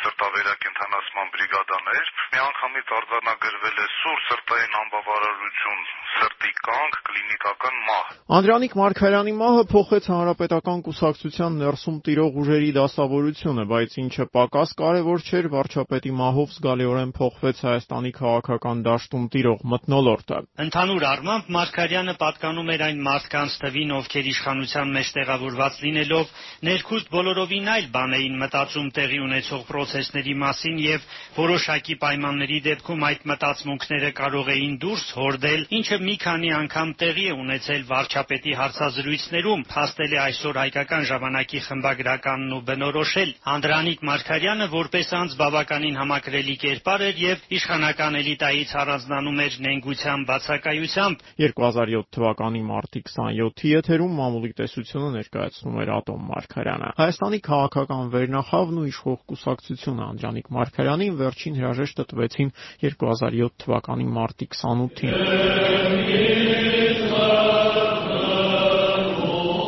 սրտավերակենդանացման 0.02 1.28
բրիգադաներ, 1.34 2.08
միանգամից 2.34 2.88
արձանագրվել 2.98 3.78
է 3.84 3.86
սուր 3.94 4.18
սրտային 4.28 4.74
անբավարարություն, 4.80 5.84
սրտի 6.14 6.52
կանգ, 6.66 6.98
կլինիկական 7.08 7.78
մահ։ 7.86 8.10
Անդրանիկ 8.34 8.74
Մարգարյանի 8.80 9.34
մահը 9.38 9.64
փոխեց 9.70 10.08
հանրապետական 10.14 10.82
կուսակցության 10.88 11.58
ներսում 11.62 11.96
տիրող 12.08 12.38
ուժերի 12.42 12.70
դասավորությունը, 12.74 13.64
բայց 13.70 13.96
ինչը 14.04 14.26
պակաս 14.34 14.74
կարևոր 14.82 15.24
չէր, 15.30 15.48
վարչապետի 15.54 16.12
մահով 16.24 16.54
զգալիորեն 16.58 17.14
փոխվեց 17.18 17.62
Հայաստանի 17.68 18.12
քաղաքական 18.18 18.84
դաշտում 18.88 19.24
տիրող 19.34 19.64
մթնոլորտը։ 19.74 20.38
Ընդհանուր 20.64 21.08
առմամբ 21.14 21.52
Մարգարյանը 21.54 22.14
պատկանում 22.24 22.72
էր 22.74 22.86
այն 22.88 23.02
մարդկանց 23.08 23.58
թվին, 23.64 23.94
ովքեր 24.00 24.30
իշխանության 24.34 24.94
մեջ 24.94 25.12
տեղավորված 25.14 25.83
լինելով 25.84 26.32
ներքուստ 26.68 27.10
բոլորովին 27.14 27.68
այլ 27.74 27.86
բան 27.94 28.16
էին 28.18 28.36
մտածում 28.42 28.88
տեղի 28.98 29.18
ունեցող 29.24 29.62
process-ների 29.68 30.34
մասին 30.44 30.78
եւ 30.84 31.06
որոշակի 31.38 31.96
պայմանների 32.04 32.58
դեպքում 32.64 33.04
այդ 33.08 33.24
մտածմունքները 33.30 34.10
կարող 34.20 34.50
էին 34.54 34.74
դուրս 34.84 35.04
հորդել, 35.18 35.64
ինչը 35.78 35.98
մի 36.04 36.16
քանի 36.24 36.50
անգամ 36.58 36.94
տեղի 37.04 37.24
է 37.24 37.36
ունեցել 37.44 37.82
վարչապետի 37.90 38.54
հարցազրույցներում, 38.60 39.64
փաստել 39.74 40.14
է 40.14 40.20
այսօր 40.24 40.60
հայկական 40.64 41.08
ժամանակի 41.10 41.60
խմբագրականն 41.68 42.54
ու 42.54 42.62
բնորոշել 42.68 43.34
Անդրանիկ 43.54 44.04
Մարգարյանը 44.08 44.68
որպես 44.74 45.12
անձ 45.20 45.36
բավականին 45.44 45.98
համակրելի 46.00 46.56
կերպար 46.64 47.06
էր 47.08 47.22
եւ 47.24 47.44
իշխանական 47.58 48.18
էլիտայից 48.24 48.74
առանձնանում 48.84 49.42
էր 49.44 49.58
նենգության 49.64 50.26
բացակայությամբ 50.30 51.24
2007 51.44 52.08
թվականի 52.14 52.62
մարտի 52.70 53.04
27-ի 53.04 53.72
եթերում 53.74 54.14
մամուլի 54.18 54.52
տեսությունը 54.60 55.10
ներկայացնում 55.18 55.73
էր 55.82 55.90
Ատոմ 55.94 56.20
Մարգարյանը։ 56.30 56.88
Հայաստանի 57.00 57.40
քաղաքական 57.48 58.04
վերնախավն 58.14 58.76
ու 58.80 58.88
իշխող 58.90 59.18
կուսակցությունը 59.32 60.02
Անդրանիկ 60.14 60.46
Մարգարյանին 60.58 61.18
վերջին 61.24 61.58
հրաժեշտը 61.60 62.04
տվեցին 62.14 62.48
2007 62.84 63.58
թվականի 63.64 64.06
մարտի 64.18 64.46
28-ին։ 64.54 65.12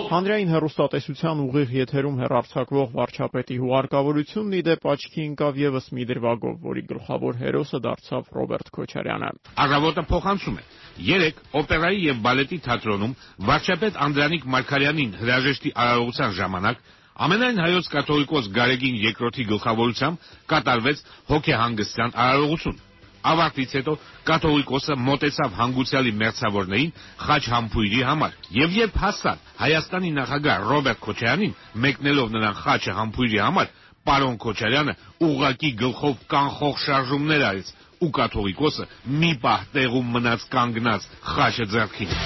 Հանրային 0.06 0.52
հեռուստատեսության 0.54 1.40
ուղիղ 1.44 1.72
եթերում 1.76 2.20
հեռարձակվող 2.22 2.92
վարչապետի 2.94 3.56
հուղարկավորությունն 3.62 4.54
ի 4.56 4.62
դեպ 4.68 4.86
աչքի 4.92 5.24
ընկավ 5.32 5.58
եւս 5.60 5.88
մի 5.98 6.06
դրվագով, 6.10 6.54
որի 6.62 6.84
գլխավոր 6.92 7.40
հերոսը 7.42 7.80
դարձավ 7.90 8.30
Ռոբերտ 8.38 8.70
Քոչարյանը։ 8.78 9.30
Առավոտը 9.66 10.06
փոխանցում 10.12 10.56
է. 10.56 10.64
Երեք 10.96 11.40
օպերայի 11.60 12.04
եւ 12.06 12.20
բալետի 12.24 12.58
թատրոնում 12.66 13.16
վարչապետ 13.48 13.98
Անդրանիկ 14.06 14.46
Մարկարյանին 14.56 15.16
հրաժեշտի 15.20 15.72
արարողության 15.86 16.36
ժամանակ 16.40 16.84
Ամենայն 17.16 17.60
հայոց 17.62 17.86
կաթողիկոս 17.92 18.48
Գարեգին 18.56 18.96
II-ի 19.00 19.44
գլխավորությամբ 19.50 20.24
կատարվեց 20.52 20.98
հոգեհանգստյան 21.30 22.12
արարողություն։ 22.24 22.82
Ավարտից 23.26 23.72
հետո 23.76 23.94
կաթողիկոսը 24.28 24.96
մոտեցավ 25.06 25.56
հանգուցյալի 25.60 26.12
մերձավորներին 26.20 26.92
խաչ 27.24 27.40
համբույրի 27.54 28.02
համար 28.10 28.36
եւ 28.58 28.76
երբ 28.80 29.00
հասան 29.02 29.40
Հայաստանի 29.62 30.10
նախագահ 30.18 30.68
Ռոբերտ 30.72 31.00
Քոչարյանին 31.06 31.56
մեկնելով 31.86 32.36
նրան 32.36 32.60
խաչը 32.60 32.96
համբույրի 33.00 33.40
համար 33.46 33.72
պարոն 34.06 34.36
Քոչարյանը 34.44 34.94
ուղակի 35.26 35.70
գլխով 35.82 36.22
կանխող 36.30 36.78
շարժումներ 36.84 37.46
արեց 37.50 37.72
ու 38.04 38.10
կաթողիկոսը 38.18 38.88
մի 39.20 39.30
պահ 39.44 39.68
տեղում 39.76 40.10
մնաց 40.16 40.48
կանգնած 40.56 41.08
խաչը 41.34 41.70
ձեռքին 41.76 42.18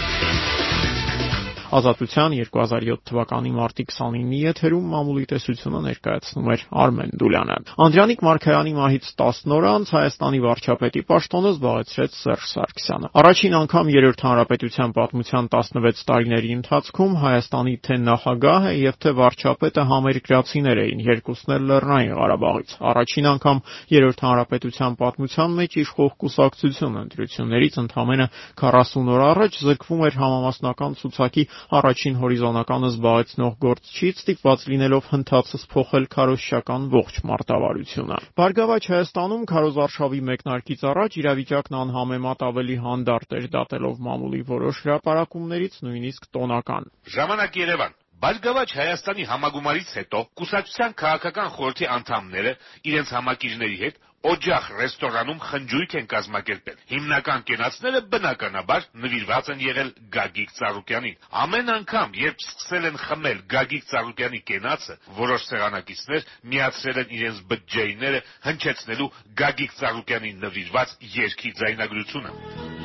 Ազատության 1.71 2.33
2007 2.35 3.03
թվականի 3.07 3.50
մարտի 3.55 3.85
29-ի 3.87 4.39
եթերում 4.43 4.87
մամուլի 4.91 5.27
տեսությունը 5.31 5.81
ներկայացնում 5.85 6.49
էր 6.50 6.62
Արմեն 6.83 7.12
Դուլյանը։ 7.21 7.59
Անդրանիկ 7.85 8.25
Մարկարյանի 8.27 8.73
մահից 8.75 9.11
10 9.21 9.55
օր 9.55 9.67
անց 9.71 9.93
Հայաստանի 9.95 10.41
վարչապետի 10.47 11.03
պաշտոնը 11.11 11.53
զբաղեցրեց 11.55 12.17
Սերժ 12.21 12.49
Սարգսյանը։ 12.50 13.11
Առաջին 13.21 13.55
անգամ 13.61 13.93
երրորդ 13.95 14.25
հանրապետության 14.27 14.95
պատմության 14.99 15.50
16 15.55 16.03
տարիների 16.11 16.50
ընթացքում 16.59 17.15
Հայաստանի 17.23 17.75
թե 17.87 17.95
նախագահը 18.11 18.73
եւ 18.81 18.99
թե 19.00 19.15
վարչապետը 19.21 19.87
համերկրացիներ 19.95 20.83
էին, 20.91 21.05
երկուսն 21.07 21.55
էլ 21.55 21.71
Լեռնային 21.71 22.15
Ղարաբաղից։ 22.19 22.71
Առաջին 22.91 23.31
անգամ 23.31 23.62
երրորդ 23.95 24.21
հանրապետության 24.27 24.99
պատմության 25.00 25.57
մեջ 25.61 25.79
իշխող 25.81 26.11
կուսակցությունը 26.25 27.05
ընտրություններից 27.07 27.81
ընդամենը 27.85 28.27
40 28.61 29.11
օր 29.15 29.25
առաջ 29.31 29.61
զրկվում 29.61 30.05
էր 30.11 30.19
համամասնական 30.21 30.99
ցուցակի 31.00 31.45
առաջին 31.79 32.19
հորիզոնականը 32.21 32.90
զբաղեցնող 32.90 33.55
գործչից 33.64 34.21
ստիպված 34.25 34.67
լինելով 34.73 35.09
հնդածս 35.12 35.64
փոխել 35.75 36.07
քարոզչական 36.14 36.88
ողջ 36.97 37.21
մարտավարությունը։ 37.31 38.19
Բարգավաճ 38.40 38.90
Հայաստանում 38.90 39.47
քարոզարշավի 39.55 40.21
մեկնարկից 40.31 40.85
առաջ 40.90 41.19
իրավիճակն 41.23 41.81
անհամեմատ 41.81 42.45
ավելի 42.50 42.76
հանդարտ 42.85 43.38
էր 43.40 43.49
դատելով 43.57 44.05
մամուլի 44.11 44.43
որոշ 44.50 44.85
հրապարակումներից 44.85 45.75
նույնիսկ 45.87 46.31
տոնական։ 46.37 46.93
Ժամանակ 47.17 47.61
Երևան 47.64 47.99
Բարգավաճ 48.21 48.73
Հայաստանի 48.76 49.25
համագումարից 49.31 49.93
հետո 49.97 50.19
կուսակցության 50.37 50.95
քաղաքական 51.02 51.52
խորհրդի 51.55 51.87
անդամները 51.95 52.50
իրենց 52.90 53.12
համակիրների 53.17 53.79
հետ 53.81 53.97
Օջախ 54.21 54.67
ռեստորանում 54.77 55.39
խնջույք 55.41 55.95
են 55.97 56.07
կազմակերպել։ 56.12 56.81
Հիմնական 56.91 57.45
կենացները 57.50 58.00
բնականաբար 58.12 58.83
նվիրված 59.05 59.49
են 59.55 59.62
եղել 59.65 59.93
Գագիկ 60.17 60.53
Ծառուկյանին։ 60.59 61.17
Ամեն 61.45 61.73
անգամ, 61.75 62.12
երբ 62.21 62.45
սկսել 62.45 62.89
են 62.91 62.99
խմել 63.05 63.41
Գագիկ 63.55 63.89
Ծառուկյանի 63.93 64.41
կենացը, 64.50 64.99
որոշ 65.21 65.47
սեղանակիցներ 65.49 66.29
միացրել 66.53 67.00
են 67.00 67.17
իրենց 67.17 67.41
բջջայինները 67.49 68.23
հնչեցնելու 68.45 69.11
Գագիկ 69.41 69.77
Ծառուկյանին 69.81 70.45
նվիրված 70.45 70.97
երգի 71.17 71.57
ձայնագրությունը։ 71.65 72.31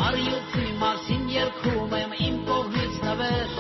Արյուծի 0.08 0.68
մասին 0.86 1.30
երգում 1.36 2.00
եմ 2.00 2.20
իմ 2.32 2.42
կողմից 2.48 3.00
նվեր, 3.12 3.56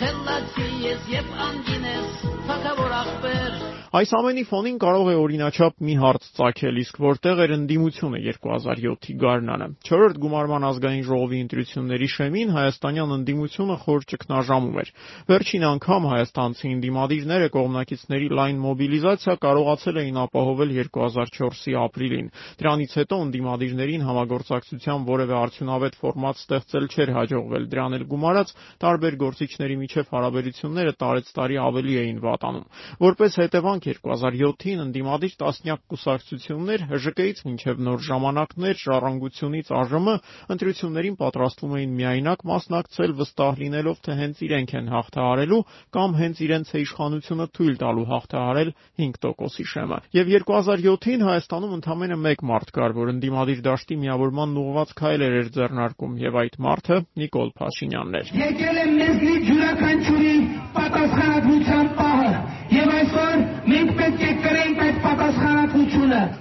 խելացի 0.00 0.68
ես 0.88 1.08
եւ 1.12 1.32
անգինես, 1.50 2.20
թակավոր 2.48 3.00
աղբեր 3.04 3.75
Այս 3.94 4.10
ամենի 4.18 4.42
ֆոնին 4.50 4.78
կարող 4.82 5.08
է 5.12 5.14
օրինաչափ 5.22 5.76
մի 5.86 5.94
հարց 6.02 6.24
ծագել, 6.34 6.78
իսկ 6.82 6.96
որտեղ 7.04 7.40
էր 7.44 7.52
ընդդիմությունը 7.56 8.18
2007-ի 8.26 9.14
գարնանը։ 9.22 9.68
4-րդ 9.86 10.16
գումարման 10.24 10.66
ազգային 10.66 11.04
ժողովի 11.06 11.38
ընտրությունների 11.46 12.08
շեմին 12.16 12.50
հայաստանյան 12.56 13.14
ընդդիմությունը 13.16 13.76
խոր 13.86 14.06
ճգնաժամում 14.10 14.80
էր։ 14.82 14.90
Վերջին 15.30 15.66
անգամ 15.70 16.08
հայաստանցի 16.10 16.66
ընդդիմադիրները 16.76 17.48
կողմնակիցների 17.56 18.28
լայն 18.36 18.58
մոբիլիզացիա 18.66 19.34
կարողացել 19.46 19.96
էին 20.02 20.20
ապահովել 20.26 20.70
2004-ի 20.76 21.76
ապրիլին։ 21.86 22.30
Դրանից 22.58 22.92
հետո 23.06 23.20
ընդդիմադիրներին 23.26 24.06
համագործակցության 24.10 25.06
որևէ 25.06 25.34
արդյունավետ 25.46 25.98
ֆորմատ 26.02 26.42
ստեղծել 26.42 26.86
չէր 26.90 27.14
հաջողվել։ 27.16 27.70
Դրան 27.76 27.96
էլ 27.96 28.04
գումարած 28.10 28.52
տարբեր 28.82 29.18
գործիչների 29.22 29.76
միջև 29.86 30.12
հարաբերությունները 30.16 30.92
տարեցտարի 31.06 31.56
ավելի 31.66 31.94
էին 32.02 32.20
վատանում։ 32.26 32.66
Որպես 33.06 33.38
հետևանք 33.46 33.85
2007-ին 33.86 34.82
ընդդիմադիր 34.82 35.34
տասնյակ 35.40 35.80
կուսակցություններ 35.92 36.84
ՀԺԿ-ից 36.96 37.42
մինչև 37.46 37.82
նոր 37.86 38.00
ժամանակներ 38.06 38.76
ժառանգությունից 38.82 39.70
ԱԺՄ 39.76 40.14
ընտրություններին 40.54 41.18
պատրաստվում 41.20 41.74
էին 41.76 41.92
միայնակ 42.00 42.44
մասնակցել 42.50 43.14
վստահ 43.20 43.52
լինելով 43.62 44.00
թե 44.06 44.16
հենց 44.20 44.42
իրենք 44.46 44.70
են 44.80 44.90
հաղթահարելու 44.96 45.60
կամ 45.96 46.16
հենց 46.20 46.36
իրենց 46.46 46.68
է 46.76 46.82
իշխանությունը 46.86 47.46
թույլ 47.56 47.76
տալու 47.82 48.06
հաղթահարել 48.10 48.70
5%-ի 49.02 49.66
շեմը։ 49.72 49.98
Եվ 50.16 50.32
2007-ին 50.36 51.26
Հայաստանում 51.26 51.76
ընդամենը 51.76 52.16
մեկ 52.26 52.44
մարդ 52.50 52.72
կար, 52.76 52.96
որ 52.96 53.12
ընդդիմադիր 53.16 53.60
դաշտի 53.66 53.98
միավորման 54.06 54.56
ուղղված 54.62 54.94
քայլեր 55.00 55.36
էր 55.40 55.50
ձեռնարկում 55.56 56.16
եւ 56.26 56.40
այդ 56.42 56.58
մարդը 56.66 56.98
Նիկոլ 57.22 57.50
Փաշինյանն 57.60 58.18
էր։ 58.20 58.32
Եկել 58.46 58.76
է 58.76 58.86
մեզնից 58.96 59.50
յուրաքանչյուրի 59.52 60.34
պատասխանատվության 60.76 61.55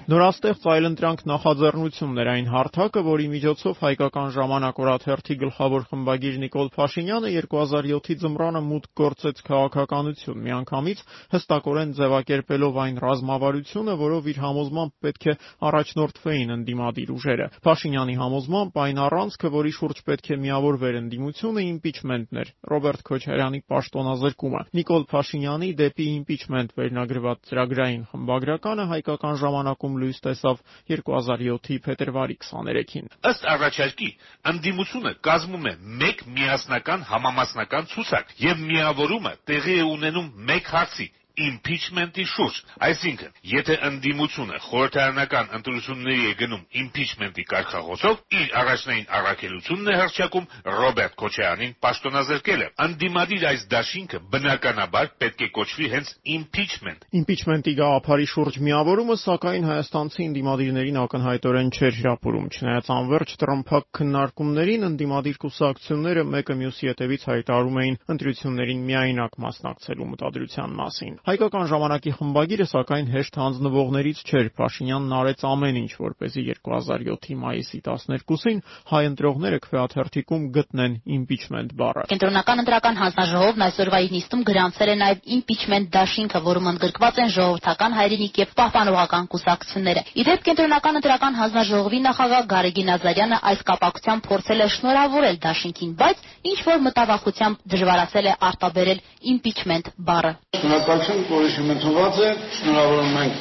Նորաստեղծ 0.06 0.66
այլընտրանք 0.70 1.22
նախաձեռնությունն 1.26 2.20
էր 2.22 2.28
այն 2.30 2.50
հարթակը, 2.54 3.02
որի 3.06 3.24
միջոցով 3.32 3.80
հայկական 3.82 4.28
ժամանակ 4.36 4.82
օրաթերթի 4.84 5.38
գլխավոր 5.42 5.86
խմբագիր 5.90 6.36
Նիկոլ 6.44 6.68
Փաշինյանը 6.76 7.32
2007-ի 7.36 8.18
ձմռանը 8.22 8.62
մուտք 8.66 8.92
գործեց 9.02 9.42
քաղաքականություն, 9.48 10.44
միանգամից 10.46 11.02
հստակորեն 11.34 11.96
ձևակերպելով 11.98 12.78
այն 12.86 13.00
ռազմավարությունը, 13.02 13.96
որով 14.06 14.30
իր 14.30 14.42
համոզմամբ 14.46 14.94
պետք 15.10 15.26
է 15.26 15.36
առաջնորդվեին 15.74 16.54
ընդդիմադիր 16.54 17.10
ուժերը։ 17.18 17.50
Փաշինյանի 17.66 18.16
համոզմամբ 18.22 18.80
այն 18.86 19.02
առանցքը, 19.10 19.54
որի 19.58 19.74
շուրջ 19.82 20.04
պետք 20.06 20.30
է 20.30 20.40
միավորվեր 20.46 21.00
ընդդիմությունը, 21.02 21.66
իմպիչմենտն 21.74 22.42
էր։ 22.46 22.54
Ռոբերտ 22.76 23.06
Քոչարյանի 23.10 23.60
պաշտոնազրկումը։ 23.74 24.64
Նիկոլ 24.76 25.10
Փաշինյանի 25.16 25.74
դեպի 25.82 26.08
իմպիչմենտ 26.14 26.78
վերնագրված 26.78 27.44
ծրագրային 27.50 28.08
խմբագրականը 28.14 28.90
հայկական 28.96 29.40
ժամանակում 29.46 29.95
լույս 30.02 30.22
տեսավ 30.26 30.62
2007-ի 30.92 31.78
փետրվարի 31.86 32.38
23-ին։ 32.46 33.12
Ըստ 33.32 33.48
առաջարկի, 33.56 34.10
ընդդիմությունը 34.52 35.14
կազմում 35.28 35.70
է 35.72 35.74
մեկ 36.06 36.24
միասնական 36.38 37.06
համամասնական 37.12 37.92
ցուցակ 37.94 38.34
եւ 38.46 38.66
միավորումը 38.72 39.36
տեղի 39.52 39.78
է 39.82 39.86
ունենում 39.96 40.32
մեկ 40.52 40.74
հարցի՝ 40.76 41.08
impeachment-ի 41.36 42.26
շուրջ։ 42.32 42.60
Այսինքն, 42.86 43.34
եթե 43.52 43.76
ընդդիմությունը 43.90 44.60
խորհրդարանական 44.66 45.52
ընտրությունների 45.60 46.26
է 46.30 46.34
գնում 46.42 46.64
impeachment-ի 46.82 47.46
կարգախոսով, 47.52 48.22
իր 48.40 48.54
առաջնային 48.62 49.08
առաքելությունն 49.20 49.92
է 49.92 49.98
հրճակում 50.02 50.48
Ռոբերտ 50.76 51.18
Քոչարյանին 51.22 51.74
պաշտոնազրկելը։ 51.86 52.68
Ընդդիմադիր 52.86 53.46
այս 53.52 53.66
դաշինքը 53.76 54.20
բնականաբար 54.36 55.12
պետք 55.26 55.44
է 55.46 55.50
կոչվի 55.56 55.90
հենց 55.96 56.12
impeachment։ 56.36 57.06
Impeachment-ի 57.20 57.74
գաղափարի 57.80 58.28
շուրջ 58.36 58.60
միավորումը, 58.66 59.18
սակայն 59.26 59.68
հայաստանցի 59.70 60.22
ընդդիմադիրներին 60.26 61.00
ակնհայտորեն 61.06 61.72
չէր 61.76 62.00
հրապուրում, 62.00 62.50
չնայած 62.56 62.92
անverջ 62.96 63.36
տրմփակ 63.42 63.86
քննարկումներին 64.00 64.88
ընդդիմադիր 64.90 65.40
կուսակցությունները 65.46 66.26
մեկը 66.36 66.58
մյուսի 66.62 66.90
հետևից 66.92 67.26
հայտարարում 67.30 67.80
էին 67.86 68.00
ընտրություններին 68.16 68.86
միայնակ 68.90 69.38
մասնակցելու 69.46 70.10
մտադրության 70.16 70.76
մասին։ 70.80 71.14
Հայկական 71.26 71.64
ժամանակի 71.66 72.12
խմբագիրը 72.20 72.66
սակայն 72.70 73.08
հեշտ 73.10 73.38
հանձնվողներից 73.42 74.20
չէր։ 74.30 74.50
Փաշինյանն 74.60 75.14
արեց 75.20 75.46
ամեն 75.50 75.78
ինչ, 75.80 75.94
որպեսզի 75.98 76.42
2007-ի 76.50 77.38
մայիսի 77.42 77.80
12-ին 77.88 78.60
հայ 78.92 79.02
ընտրողները 79.10 79.60
քվեաթերթիկում 79.64 80.44
գտնեն 80.58 80.98
impeachment 81.18 81.74
բառը։ 81.82 82.04
Կենտրոնական 82.14 82.62
ընտրական 82.62 83.00
հանձնաժողովն 83.02 83.66
այսօրվա 83.66 84.02
նիստում 84.14 84.44
գրանցել 84.46 84.92
է 84.94 84.98
նաև 85.02 85.26
impeachment 85.34 85.90
դաշինքը, 85.98 86.44
որում 86.46 86.70
ընդգրկված 86.76 87.20
են 87.26 87.34
ժողովրդական 87.34 87.98
հայրենիք 87.98 88.40
եւ 88.46 88.54
պահպանողական 88.62 89.30
կուսակցությունները։ 89.34 90.06
Իդեպ 90.22 90.46
կենտրոնական 90.46 91.02
ընտրական 91.02 91.40
հանձնաժողովի 91.42 92.00
նախագահ 92.06 92.48
Գարեգին 92.54 92.94
Ազարյանը 93.00 93.42
այս 93.50 93.66
կապակցությամբ 93.66 94.30
փորձել 94.30 94.62
է 94.62 94.70
շնորհավորել 94.76 95.42
դաշինքին, 95.50 95.98
բայց 96.06 96.24
ինչ 96.54 96.60
որ 96.70 96.80
մտավախությամբ 96.86 97.66
դժվարացել 97.74 98.26
է 98.30 98.38
արտաբերել 98.46 99.04
impeachment 99.34 99.92
բառը։ 100.06 100.34
Շնորհակալություն 100.56 101.15
Շնորհակալություն 101.16 101.30
կորիշում 101.32 101.70
ընդունված 101.74 102.18
է, 102.20 102.30
շնորհավորում 102.56 103.14
ենք։ 103.22 103.36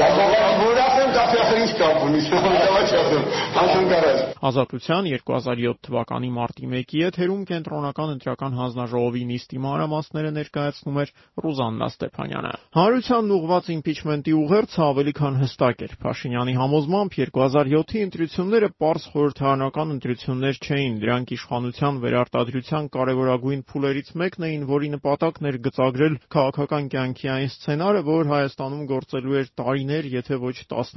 Լավորացում 0.00 0.86
կապի 0.86 1.05
ախր 1.16 1.58
ինչ 1.62 1.72
կապ 1.80 2.02
ունի, 2.06 2.20
ասում, 2.26 3.24
անկարած։ 3.62 4.18
Ազատության 4.46 5.06
2007 5.10 5.78
թվականի 5.86 6.30
մարտի 6.36 6.68
1-ի 6.68 7.00
եթերում 7.00 7.42
կենտրոնական 7.50 8.12
ընտրական 8.16 8.56
հանձնաժողովի 8.60 9.22
նիստի 9.30 9.60
մանրամասները 9.64 10.32
ներկայացնում 10.36 11.00
էր 11.02 11.12
Ռուզաննա 11.46 11.88
Ստեփանյանը։ 11.92 12.52
Հանրությանն 12.76 13.34
ուղված 13.36 13.70
իմպիչմենտի 13.76 14.34
ուղերձը 14.36 14.82
ավելի 14.86 15.14
քան 15.16 15.38
հստակ 15.40 15.84
էր։ 15.86 15.92
Փաշինյանի 16.04 16.54
համոզմամբ 16.60 17.16
2007-ի 17.16 18.04
ընտրությունները 18.06 18.70
པարզ 18.76 19.08
խորհրդարանական 19.16 19.94
ընտրություններ 19.96 20.60
չէին, 20.66 20.94
դրանք 21.06 21.34
իշխանության 21.36 22.00
վերարտադրության 22.06 22.90
կարևորագույն 22.96 23.64
փուլերից 23.72 24.12
մեկն 24.20 24.46
էին, 24.46 24.66
որի 24.70 24.88
նպատակն 24.96 25.50
էր 25.50 25.58
գծագրել 25.66 26.18
քաղաքական 26.36 26.90
կյանքի 26.96 27.30
այն 27.36 27.50
սցենարը, 27.56 28.02
որ 28.06 28.30
Հայաստանում 28.36 28.84
գործելու 28.90 29.36
էր 29.40 29.50
տարիներ, 29.56 30.10
եթե 30.16 30.40
ոչ 30.42 30.56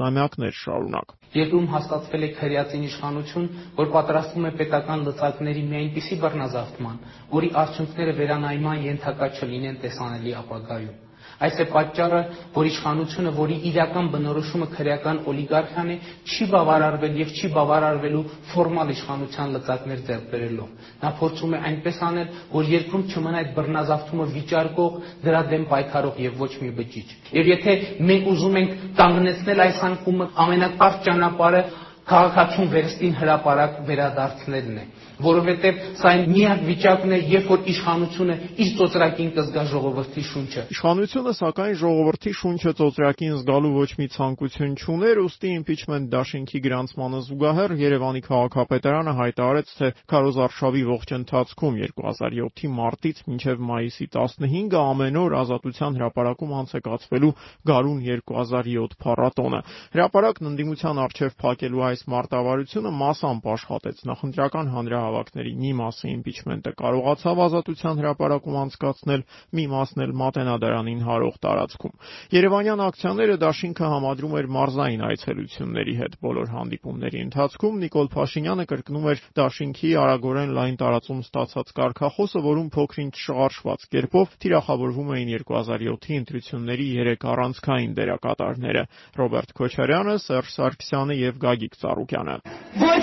տասնամյակներ 0.10 0.54
շարունակ։ 0.60 1.12
Երկրում 1.38 1.66
հաստատվել 1.74 2.24
է 2.26 2.30
քրեածին 2.40 2.86
իշխանություն, 2.88 3.46
որ 3.80 3.92
պատրաստվում 3.96 4.48
է 4.50 4.52
պետական 4.62 5.04
լծակների 5.10 5.64
մի 5.70 5.78
այնպիսի 5.80 6.18
բռնազավթման, 6.24 6.98
որի 7.36 7.52
արդյունքները 7.64 8.16
վերանայման 8.22 8.82
ենթակա 8.90 9.30
չլինեն 9.38 9.80
տեսանելի 9.86 10.34
ապագայում։ 10.42 10.98
Այս 11.40 11.60
է 11.64 11.66
պատճառը, 11.72 12.18
որ 12.52 12.68
իշխանությունը, 12.68 13.32
որի 13.38 13.58
իրական 13.70 14.08
բնորոշումը 14.12 14.66
քրեական 14.74 15.20
օլիգարխիան 15.32 15.92
է, 15.94 15.96
չի 16.28 16.48
բավարարվել 16.52 17.20
եւ 17.20 17.32
չի 17.40 17.50
բավարարվելու 17.56 18.24
ֆորմալ 18.52 18.92
իշխանության 18.96 19.54
լծակներ 19.56 20.02
ձեռք 20.10 20.26
բերելով։ 20.34 20.74
Նա 21.00 21.12
փորձում 21.20 21.56
է 21.56 21.62
այնպես 21.70 22.02
անել, 22.10 22.34
որ 22.60 22.72
երկրում 22.76 23.06
չմնա 23.08 23.40
այդ 23.40 23.54
բռնազավթումը 23.56 24.26
վիճարկող, 24.36 25.00
դրա 25.24 25.42
դեմ 25.54 25.64
պայքարող 25.72 26.20
եւ 26.28 26.42
ոչ 26.44 26.52
մի 26.60 26.72
բջիջ։ 26.80 27.14
Եվ 27.40 27.52
եթե 27.56 27.76
մենք 28.10 28.30
ուզում 28.36 28.60
ենք 28.60 28.74
կանգնեցնել 29.00 29.64
այս 29.70 29.80
անկումը, 29.90 30.28
ամենակարճ 30.44 31.00
ճանապարհը 31.08 31.64
քաղաքացուն 32.10 32.70
վերստին 32.74 33.18
հրաապարակ 33.20 33.74
վերադարձնելն 33.90 34.78
է 34.82 34.86
որովհետև 35.20 35.80
սա 36.00 36.10
այն 36.10 36.30
միակ 36.32 36.62
վիճակն 36.70 37.12
է, 37.12 37.18
երբ 37.30 37.50
որ 37.52 37.66
իշխանությունը 37.74 38.36
իր 38.64 38.70
ծոծրակին 38.80 39.30
կզգա 39.36 39.64
ժողովրդի 39.70 40.24
շունչը։ 40.30 40.64
Իշխանությունը 40.74 41.34
սակայն 41.40 41.76
ժողովրդի 41.80 42.32
շունչը 42.40 42.74
ծոծրակին 42.80 43.36
զգալու 43.40 43.74
ոչ 43.76 43.90
մի 44.00 44.08
ցանկություն 44.16 44.74
չուներ, 44.80 45.22
ուստի 45.28 45.52
իմպիչմենտ 45.60 46.10
դաշինքի 46.14 46.60
գրանցմանը 46.66 47.20
զուգահեռ 47.30 47.72
Երևանի 47.80 48.22
քաղաքապետարանը 48.30 49.14
հայտարարեց, 49.20 49.74
թե 49.80 49.92
Քարոզ 50.10 50.40
Արշավի 50.50 50.84
ողջ 50.90 51.14
ընթացքում 51.20 51.80
2007-ի 51.84 52.72
մարտից 52.80 53.22
մինչև 53.30 53.64
մայիսի 53.70 54.08
15-ը 54.16 54.80
ամեն 54.80 55.20
օր 55.20 55.38
Ազատության 55.40 56.00
հրապարակում 56.00 56.56
անց 56.60 56.74
է 56.80 56.82
կացվելու 56.90 57.34
Գարուն 57.70 58.00
2007 58.08 58.98
փառատոնը։ 59.04 59.60
Հրապարակն 60.00 60.50
ընդդիմության 60.50 61.02
արչև 61.04 61.38
փակելու 61.44 61.86
այս 61.90 62.04
մարտավարությունը 62.14 62.94
մասամբ 63.00 63.50
աշխատեց 63.60 64.04
նախընտրական 64.10 64.72
հանրահավաք 64.74 65.09
հավաքների 65.10 65.54
մի 65.60 65.72
մասը 65.80 66.08
իմպիչմենտը 66.14 66.72
կարողացավ 66.80 67.40
ազատության 67.50 68.00
հրապարակում 68.00 68.58
անցկացնել, 68.60 69.24
մի 69.58 69.66
մասն 69.74 70.04
էլ 70.06 70.14
Մատենադարանին 70.20 71.02
հարող 71.10 71.36
տարածքում։ 71.44 71.94
Երևանյան 72.36 72.84
ակցիաները 72.86 73.36
դաշինքը 73.44 73.90
համադրում 73.90 74.36
էր 74.40 74.50
մարզային 74.60 75.04
այցելությունների 75.10 75.96
հետ։ 76.00 76.18
Բոլոր 76.30 76.52
հանդիպումների 76.54 77.20
ընթացքում 77.30 77.80
Նիկոլ 77.84 78.10
Փաշինյանը 78.14 78.66
կրկնում 78.70 79.10
էր 79.10 79.24
դաշինքի 79.40 79.92
արագորեն 80.04 80.54
լայն 80.60 80.80
տարածում 80.80 81.22
ստացած 81.26 81.74
կարգախոսը, 81.80 82.44
որում 82.50 82.70
փոքրինչ 82.76 83.14
շարժված 83.24 83.88
կերպով 83.96 84.36
թիրախավորվում 84.44 85.14
էին 85.20 85.34
2007-ի 85.40 86.20
ընտրությունների 86.20 86.88
3 87.00 87.30
առանցքային 87.34 87.96
դերակատարները՝ 88.00 88.84
Ռոբերտ 89.20 89.56
Քոչարյանը, 89.60 90.16
Սերժ 90.30 90.54
Սարգսյանը 90.60 91.20
եւ 91.20 91.42
Գագիկ 91.46 91.80
Ծառուկյանը։ 91.84 92.38
Ոչ 92.84 93.00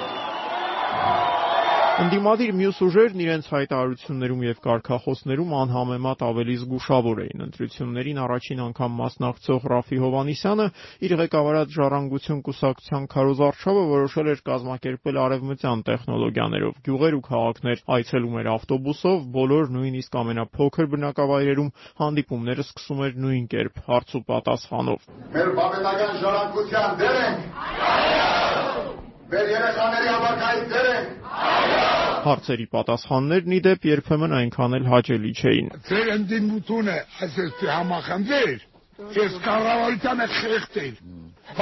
Ընդդիմադիր 1.92 2.50
մյուս 2.56 2.78
ուժերն 2.86 3.20
իրենց 3.20 3.48
հայտարարություններում 3.52 4.44
եւ 4.46 4.60
կարգախոսներում 4.64 5.50
անհամեմատ 5.58 6.22
ավելի 6.24 6.54
զգուշավոր 6.62 7.18
էին։ 7.24 7.42
Ընտրություններին 7.46 8.20
առաջին 8.22 8.62
անգամ 8.64 8.94
մասնակցող 9.00 9.66
Ռաֆի 9.72 9.98
Հովանիսյանը 10.04 10.66
իր 11.04 11.14
ղեկավարած 11.20 11.76
Ժառանգություն 11.76 12.40
կուսակցության 12.48 13.08
քարոզարշավը 13.12 13.84
որոշել 13.92 14.32
էր 14.32 14.40
կազմակերպել 14.48 15.20
արևմտյան 15.26 15.84
տեխնոլոգիաներով 15.92 16.80
գյուղեր 16.88 17.16
ու 17.20 17.24
քաղաքներ, 17.28 17.84
այցելում 17.92 18.38
էր 18.40 18.50
ավտոբուսով, 18.56 19.18
բոլոր 19.36 19.72
նույնիսկ 19.76 20.20
ամենափոքր 20.22 20.90
բնակավայրերում 20.96 21.72
հանդիպումները 22.00 22.66
սկսում 22.72 23.04
էր 23.04 23.20
նույն 23.26 23.44
կերպ 23.52 23.84
հարց 23.92 24.16
ու 24.16 24.24
պատասխանով։ 24.32 25.10
Մեր 25.36 25.52
բավական 25.60 26.16
ժառանգության 26.24 26.96
դեր 27.04 27.20
ենք։ 27.26 27.60
Այո։ 27.92 28.41
Մեր 29.32 29.46
երեխաների 29.48 30.08
հավաքային 30.12 30.64
դեր 30.72 30.86
ենք։ 30.92 31.28
Հարցերի 32.26 32.66
պատասխաններն 32.74 33.54
ի 33.56 33.60
դեպ 33.66 33.86
երբեմն 33.88 34.34
այնքան 34.38 34.76
էլ 34.78 34.88
հաճելի 34.92 35.30
չէին։ 35.40 35.70
Ձեր 35.88 36.10
ընդդիմությունը 36.14 36.96
այսպես 37.26 37.62
համախմբեր, 37.72 38.66
ես 39.16 39.38
կառավարությանը 39.46 40.26
խեղդել, 40.36 40.92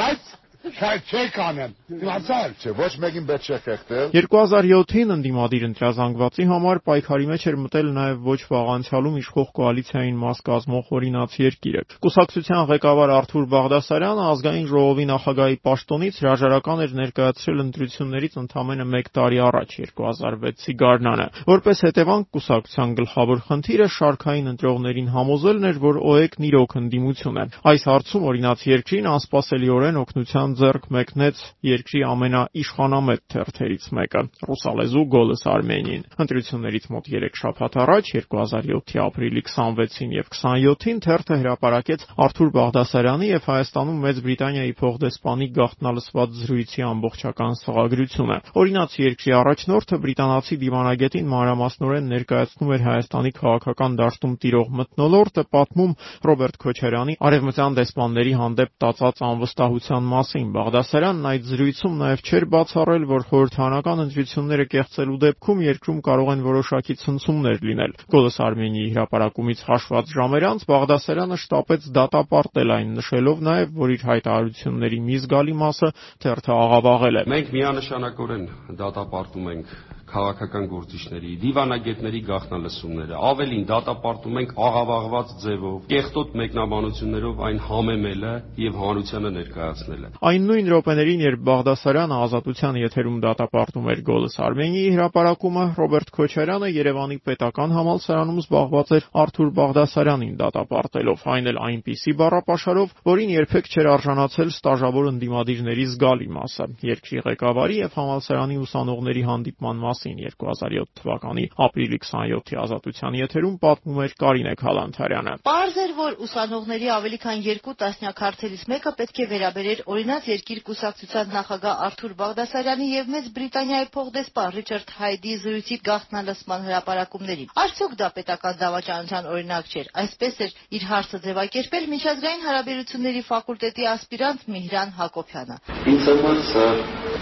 բայց 0.00 0.32
չեք 0.60 1.36
անեմ։ 1.40 1.70
Իմացար։ 1.96 2.52
Չէ, 2.60 2.72
ոչ 2.76 2.90
մեկին 3.00 3.26
պետք 3.28 3.46
չէ 3.48 3.56
խեղդել։ 3.64 4.10
2007-ին 4.12 5.14
ընդդիմադիր 5.14 5.62
ընտրազանգվածի 5.70 6.44
համար 6.50 6.80
պայքարի 6.84 7.28
մեջ 7.30 7.46
էր 7.50 7.56
մտել 7.64 7.88
նաև 7.96 8.26
ոչ 8.28 8.40
վաղ 8.50 8.68
անցյալում 8.74 9.16
իշխող 9.20 9.48
կոալիցիային 9.56 10.18
մաս 10.20 10.42
կազմող 10.50 10.92
օրինաց 11.00 11.36
երկիրը։ 11.40 11.82
Կուսակցության 12.04 12.68
ղեկավար 12.70 13.12
Արթուր 13.16 13.46
Բաղդասարյանը 13.54 14.24
ազգային 14.30 14.68
ժողովի 14.70 15.06
նախագահի 15.10 15.56
պաշտոնից 15.64 16.20
հրաժարական 16.20 16.84
էր 16.84 16.94
ներկայացրել 17.00 17.64
ընտրություններից 17.64 18.38
ընդամենը 18.40 18.86
1 19.00 19.10
տարի 19.16 19.40
առաջ 19.48 19.70
2006-ի 19.80 20.76
գարնանը։ 20.80 21.26
Որպես 21.50 21.84
հետևանք 21.88 22.30
կուսակցության 22.36 22.94
գլխավոր 23.00 23.42
խնդիրը 23.48 23.88
շարքային 23.96 24.50
ընտրողներին 24.50 25.10
համոզելն 25.16 25.68
էր, 25.70 25.80
որ 25.80 26.00
ՕԵԿ-ն 26.10 26.48
իրոք 26.50 26.76
ընդդիմություն 26.80 27.40
է։ 27.40 27.44
Այս 27.70 27.86
հարցում 27.90 28.26
օրինաց 28.30 28.64
երկրին 28.70 29.10
անսպասելիորեն 29.10 30.00
օգնության 30.00 30.49
Հայաստան 30.50 30.58
ձեռք 30.58 30.86
մեկնեց 30.90 31.40
երկրի 31.62 32.00
ամենաիշխանամետ 32.10 33.20
թերթերից 33.30 33.84
մեկը՝ 33.94 34.22
ռուսալեզու 34.50 35.02
«Գոլս 35.14 35.42
Արմենիին»։ 35.50 36.02
Ընտրություններից 36.24 36.86
մոտ 36.90 37.10
3 37.14 37.38
շաբաթ 37.40 37.76
առաջ 37.84 38.10
2007-ի 38.18 38.98
ապրիլի 39.04 39.42
26-ին 39.46 40.14
եւ 40.16 40.26
27-ին 40.34 40.98
թերթը 41.06 41.38
հրապարակեց 41.40 42.06
Արթուր 42.26 42.50
Բաղդասարյանի 42.56 43.28
եւ 43.30 43.46
Հայաստանում 43.50 44.00
Մեծ 44.00 44.20
Բրիտանիայի 44.26 44.74
փոխդեսպանի 44.80 45.48
գաղտնալսված 45.60 46.34
զրույցի 46.40 46.84
ամբողջական 46.90 47.54
սղագրությունը։ 47.60 48.38
Օրինաց 48.60 48.90
երկրի 49.06 49.34
առաջնորդը 49.38 50.00
բրիտանացի 50.00 50.60
դիվանագետին 50.64 51.30
մանրամասնորեն 51.30 52.10
ներկայացնում 52.10 52.74
էր 52.74 52.84
Հայաստանի 52.90 53.32
քաղաքական 53.38 53.98
դաշտում 54.00 54.34
տիրող 54.40 54.68
մթնոլորտը, 54.80 55.42
պատմում 55.54 55.96
Ռոբերտ 56.30 56.60
Քոչարյանի 56.64 57.14
արևմտյան 57.30 57.76
դեսպանների 57.80 58.32
հանդեպ 58.40 58.70
տածած 58.80 59.20
անվստահության 59.30 60.08
մասին 60.10 60.39
մասին 60.40 60.52
Բաղդասարյանն 60.54 61.26
այդ 61.30 61.42
զրույցում 61.50 61.96
նաև 62.00 62.20
չէր 62.24 62.44
բացառել, 62.52 63.02
որ 63.10 63.24
խորհրդարանական 63.28 64.02
ընտրությունները 64.04 64.64
կեղծելու 64.72 65.18
դեպքում 65.24 65.60
երկրում 65.66 65.98
կարող 66.06 66.30
են 66.32 66.44
որոշակի 66.46 66.96
ցնցումներ 67.02 67.58
լինել։ 67.68 67.92
Գոլս 68.14 68.38
Արմենիի 68.46 68.86
հրապարակումից 68.94 69.64
հաշված 69.68 70.14
ժամեր 70.16 70.46
անց 70.50 70.64
Բաղդասարյանը 70.70 71.40
շտապեց 71.44 71.88
դատապարտել 72.00 72.74
այն, 72.80 72.96
նշելով 73.00 73.44
նաև, 73.50 73.74
որ 73.84 73.94
իր 74.00 74.04
հայտարարությունների 74.10 75.00
մի 75.10 75.20
զգալի 75.20 75.56
մասը 75.60 75.92
թերթը 76.24 76.52
աղավաղել 76.56 77.20
է։ 77.20 77.24
Մենք 77.36 77.54
միանշանակորեն 77.60 78.44
դատապարտում 78.80 79.50
ենք 79.50 79.76
քաղաքական 80.10 80.66
գործիչների, 80.70 81.30
դիվանագետների 81.44 82.20
գաղտնալսումները, 82.30 83.14
ավելին 83.30 83.64
դատապարտում 83.70 84.38
ենք 84.40 84.54
աղավաղված 84.66 85.34
ձևով, 85.44 85.76
կեղտոտ 85.90 86.34
մեկնաբանություններով 86.40 87.42
այն 87.50 87.60
համեմելը 87.70 88.32
եւ 88.64 88.78
հանրությանը 88.80 89.30
ներկայացնելը։ 89.36 90.10
Այն 90.30 90.48
նույն 90.50 90.70
րոպեներին, 90.70 91.24
երբ 91.30 91.44
Բաղդասարյանը 91.50 92.18
ազատության 92.26 92.80
եթերում 92.80 93.18
դատապարտում 93.24 93.90
էր 93.90 94.02
Գոլս 94.10 94.36
Արմենիի 94.50 94.90
հրապարակումը, 94.96 95.64
Ռոբերտ 95.80 96.12
Քոչարյանը 96.20 96.70
Երևանի 96.80 97.18
պետական 97.30 97.74
համալսարանում 97.78 98.40
զբաղված 98.40 98.92
էր 98.98 99.08
Արթուր 99.20 99.50
Բաղդասարյանին 99.60 100.34
դատապարտելով, 100.40 101.24
այն 101.30 101.50
էլ 101.50 101.60
այնպիսի 101.70 102.14
բառապաշարով, 102.20 102.94
որին 103.10 103.34
երբեք 103.36 103.70
չէր 103.70 103.90
արժանացել 103.94 104.50
ստաժավոր 104.50 105.10
ընդդիմադիրների 105.10 105.86
զգալի 105.90 106.28
մասը։ 106.40 106.66
Երկրի 106.90 107.22
ղեկավարի 107.30 107.76
եւ 107.80 107.98
համալսարանի 108.00 108.56
ուսանողների 108.64 109.24
հանդիպման 109.30 109.80
մաս 109.84 109.99
մասին 110.00 110.20
2007 110.32 110.88
թվականի 111.00 111.44
ապրիլի 111.60 111.98
27-ի 112.00 112.56
ազատության 112.60 113.16
եթերում 113.20 113.56
պատմում 113.60 113.98
էր 114.04 114.12
Կարինե 114.20 114.54
Քալանթարյանը։ 114.60 115.34
Պարզ 115.44 115.76
էր, 115.84 115.92
որ 116.00 116.16
ուսանողների 116.24 116.88
ավելի 116.96 117.18
քան 117.24 117.42
երկու 117.44 117.74
տասնյակ 117.80 118.22
հարցերից 118.24 118.62
մեկը 118.72 118.92
պետք 119.00 119.20
է 119.20 119.26
վերաբերեր 119.30 119.82
օրինաց 119.92 120.30
երկիր 120.30 120.60
կուսակցության 120.70 121.32
նախագահ 121.36 121.84
Արթուր 121.90 122.14
Բաղդասարյանի 122.20 122.88
եւ 122.90 123.10
Մեծ 123.10 123.30
Բրիտանիայի 123.36 123.88
փոխդեսպան 123.96 124.50
Ռիչարդ 124.56 124.94
Հայդի 125.00 125.34
զրույցի 125.44 125.76
գաղտնալսման 125.90 126.66
հրապարակումներին։ 126.70 127.52
Արդյոք 127.60 127.92
դա 128.00 128.08
պետական 128.16 128.60
դավաճանության 128.60 129.30
օրինակ 129.34 129.70
չէր։ 129.70 129.90
Այսպես 130.00 130.40
էր 130.40 130.56
իր 130.80 130.86
հարցը 130.90 131.22
ձևակերպել 131.28 131.90
միջազգային 131.94 132.46
հարաբերությունների 132.50 133.22
ֆակուլտետի 133.30 133.90
ասպիրանտ 133.94 134.48
Միհրան 134.54 134.94
Հակոբյանը։ 135.00 135.60
Ինձ 135.90 136.08
համար 136.10 136.44
սա 136.50 136.66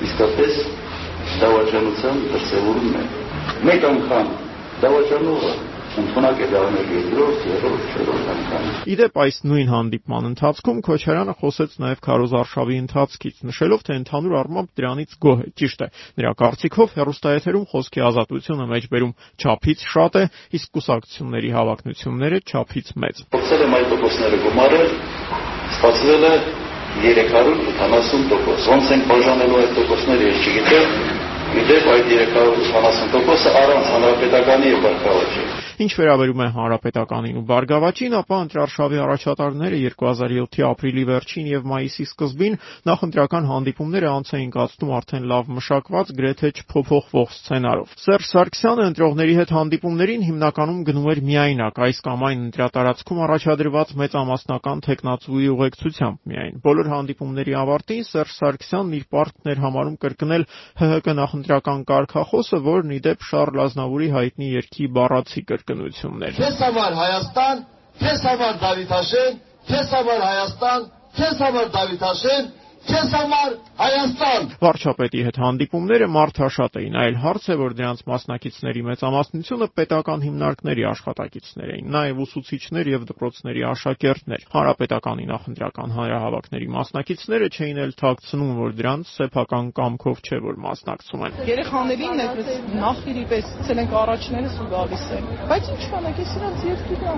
իսկապես 0.08 0.87
դավաճանության 1.44 2.22
դրսևորումն 2.34 3.00
է։ 3.00 3.08
Մեկ 3.68 3.88
անգամ 3.94 4.30
դավաճանողը 4.84 5.56
ընդունակ 5.98 6.40
է 6.42 6.46
դառնել 6.52 6.90
երկրորդ, 6.94 7.44
երրորդ, 7.48 7.86
չորրորդ 7.94 8.28
անգամ։ 8.32 8.66
Իդեպ 8.92 9.18
այս 9.22 9.38
նույն 9.48 9.70
հանդիպման 9.72 10.28
ընթացքում 10.28 10.78
Քոչարյանը 10.88 11.34
խոսեց 11.40 11.74
նաև 11.82 12.02
քարոզարշավի 12.06 12.76
ընթացքից, 12.82 13.40
նշելով, 13.48 13.82
թե 13.88 13.96
ընդհանուր 13.98 14.36
առմամբ 14.38 14.68
դրանից 14.78 15.16
գոհ 15.24 15.42
է։ 15.42 15.48
Ճիշտ 15.58 15.82
է, 15.82 15.88
նրա 16.18 16.32
կարծիքով 16.42 16.94
հերոստայեթերում 16.98 17.66
խոսքի 17.72 18.04
ազատությունը 18.08 18.68
մեջբերում 18.78 19.12
չափից 19.42 19.84
շատ 19.88 20.18
է, 20.18 20.24
իսկ 20.58 20.72
կուսակցությունների 20.78 21.50
հավակնությունները 21.58 22.38
չափից 22.48 22.88
մեծ։ 23.02 23.16
Փորձել 23.34 23.62
եմ 23.68 23.76
այդ 23.78 23.86
տոկոսները 23.92 24.42
գումարել, 24.46 24.90
ստացվել 25.78 26.28
է 26.28 26.34
370%։ 26.98 28.68
Ոնց 28.68 28.92
են 28.94 29.02
բաժանելու 29.08 29.58
այդ 29.58 29.74
տոկոսները, 29.78 30.28
ես 30.28 30.46
չգիտեմ, 30.48 31.17
Իդեպ 31.56 31.86
այդ 31.94 32.10
380%-ը 32.12 33.54
առանց 33.62 33.90
հանրապետականի 33.94 34.72
եւ 34.74 34.84
բարգավաճի։ 34.84 35.67
Ինչ 35.78 35.92
վերաբերում 35.94 36.40
է 36.42 36.46
հանրապետականին 36.56 37.36
ու 37.38 37.42
Բարգավաճին, 37.46 38.14
ապա 38.18 38.36
ընտրարշավի 38.44 38.98
առաջատարները 38.98 39.76
2007-ի 39.78 40.62
ապրիլի 40.66 41.04
վերջին 41.06 41.50
եւ 41.52 41.68
մայիսի 41.70 42.06
սկզբին 42.08 42.56
նախընտրական 42.88 43.46
հանդիպումները 43.46 44.08
անց 44.10 44.32
էին 44.38 44.50
կացնում 44.58 44.90
արդեն 44.98 45.28
լավ 45.30 45.52
մշակված, 45.54 46.10
գրեթե 46.18 46.50
չփոփոխվող 46.58 47.30
սցենարով։ 47.38 47.92
Սերժ 48.02 48.26
Սարգսյանը 48.26 48.88
ընտրողների 48.90 49.36
հետ 49.38 49.52
հանդիպումներին 49.54 50.26
հիմնականում 50.26 50.82
գնում 50.88 51.06
էր 51.14 51.22
միայնակ, 51.30 51.78
այս 51.86 52.02
կամ 52.08 52.26
այն 52.26 52.42
ընտրատարածքում 52.48 53.22
առաջադրված 53.28 53.94
մեծամասնական 54.02 54.82
տեխնացուի 54.88 55.48
ուղեկցությամբ 55.54 56.18
միայն։ 56.26 56.58
Բոլոր 56.66 56.90
հանդիպումների 56.98 57.56
ավարտին 57.62 58.04
Սերժ 58.08 58.34
Սարգսյանն 58.38 58.98
իր 58.98 59.06
պարտքն 59.14 59.52
էր 59.54 59.62
համարում 59.62 59.96
կրկնել 60.02 60.48
ՀՀԿ 60.88 61.16
նախընտրական 61.22 61.80
կարգախոսը, 61.92 62.62
որն 62.66 62.94
ի 62.98 63.00
դեպ 63.08 63.26
Շարլ 63.28 63.62
Ազնավուրի 63.68 64.08
հայտնի 64.18 64.48
երգի 64.58 64.88
բառացի 64.98 65.42
կրկն 65.48 65.67
կրկնություններ։ 65.68 66.38
Քեզ 66.38 66.62
համար 66.64 66.96
Հայաստան, 66.98 67.64
քեզ 68.02 68.24
համար 68.28 68.58
Դավիթաշեն, 68.64 69.38
քեզ 69.68 69.92
համար 69.96 70.22
Հայաստան, 70.28 70.86
քեզ 71.18 71.42
համար 71.44 71.70
Դավիթաշեն, 71.76 72.50
քեզ 72.88 73.16
համար 73.18 73.56
Հայաստան։ 73.78 74.46
Վարչապետի 74.58 75.20
հետ 75.22 75.36
հանդիպումները 75.38 76.06
մարդաշատ 76.10 76.76
էին, 76.80 76.94
այլ 76.98 77.16
հարց 77.22 77.44
է, 77.46 77.54
որ 77.60 77.74
դրանց 77.78 78.00
մասնակիցների 78.10 78.80
մեծամասնությունը 78.88 79.68
պետական 79.78 80.24
հիմնարկների 80.26 80.84
աշխատակիցներ 80.88 81.70
էին, 81.76 81.92
նաև 81.94 82.22
ուսուցիչներ 82.24 82.90
եւ 82.90 83.04
դպրոցների 83.10 83.62
աշակերտներ։ 83.68 84.46
Հանրապետականի 84.50 85.28
նախընտրական 85.30 85.94
հանրահավաքների 85.94 86.68
մասնակիցները 86.74 87.50
չէին 87.54 87.78
էլ 87.86 87.94
թաքցնում, 88.02 88.50
որ 88.58 88.74
դրանց 88.82 89.12
սեփական 89.14 89.70
կամքով 89.78 90.18
չէ, 90.26 90.40
որ 90.48 90.58
մասնակցում 90.66 91.22
են։ 91.28 91.38
Երեխաներին 91.54 92.22
այդպես 92.26 92.50
նախիրի 92.82 93.24
պես 93.30 93.54
ցել 93.68 93.82
ենք 93.84 93.96
առաջներս 94.02 94.58
ու 94.58 94.68
գալիս 94.74 95.06
են։ 95.18 95.30
Բայց 95.54 95.70
ինչ 95.78 95.82
կանեք, 95.94 96.18
ես 96.18 96.34
իրանց 96.38 96.66
երկու 96.68 96.98
դա։ 96.98 97.14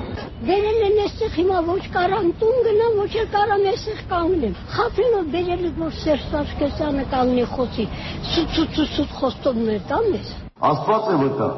Դերել 0.50 0.84
են 0.90 1.00
այստեղ 1.08 1.34
հիմա 1.40 1.58
ոչ 1.70 1.82
կարան 1.96 2.30
տուն 2.40 2.60
գնամ, 2.68 3.00
ոչ 3.00 3.12
էլ 3.20 3.28
կարամ 3.34 3.66
այստեղ 3.70 4.00
կանգնեմ։ 4.10 4.54
Խափելով 4.74 5.30
բերել 5.30 5.59
որ 5.60 5.94
Սերժ 6.00 6.26
Սարգսյանը 6.30 7.04
կանգնի 7.12 7.46
խոսի, 7.54 7.86
սուտ-սուտ-սուտ 8.32 9.16
խոստումներ 9.20 9.80
տա 9.90 9.98
մեզ։ 10.10 10.30
Աստված 10.70 11.08
է 11.10 11.16
վկա։ 11.20 11.48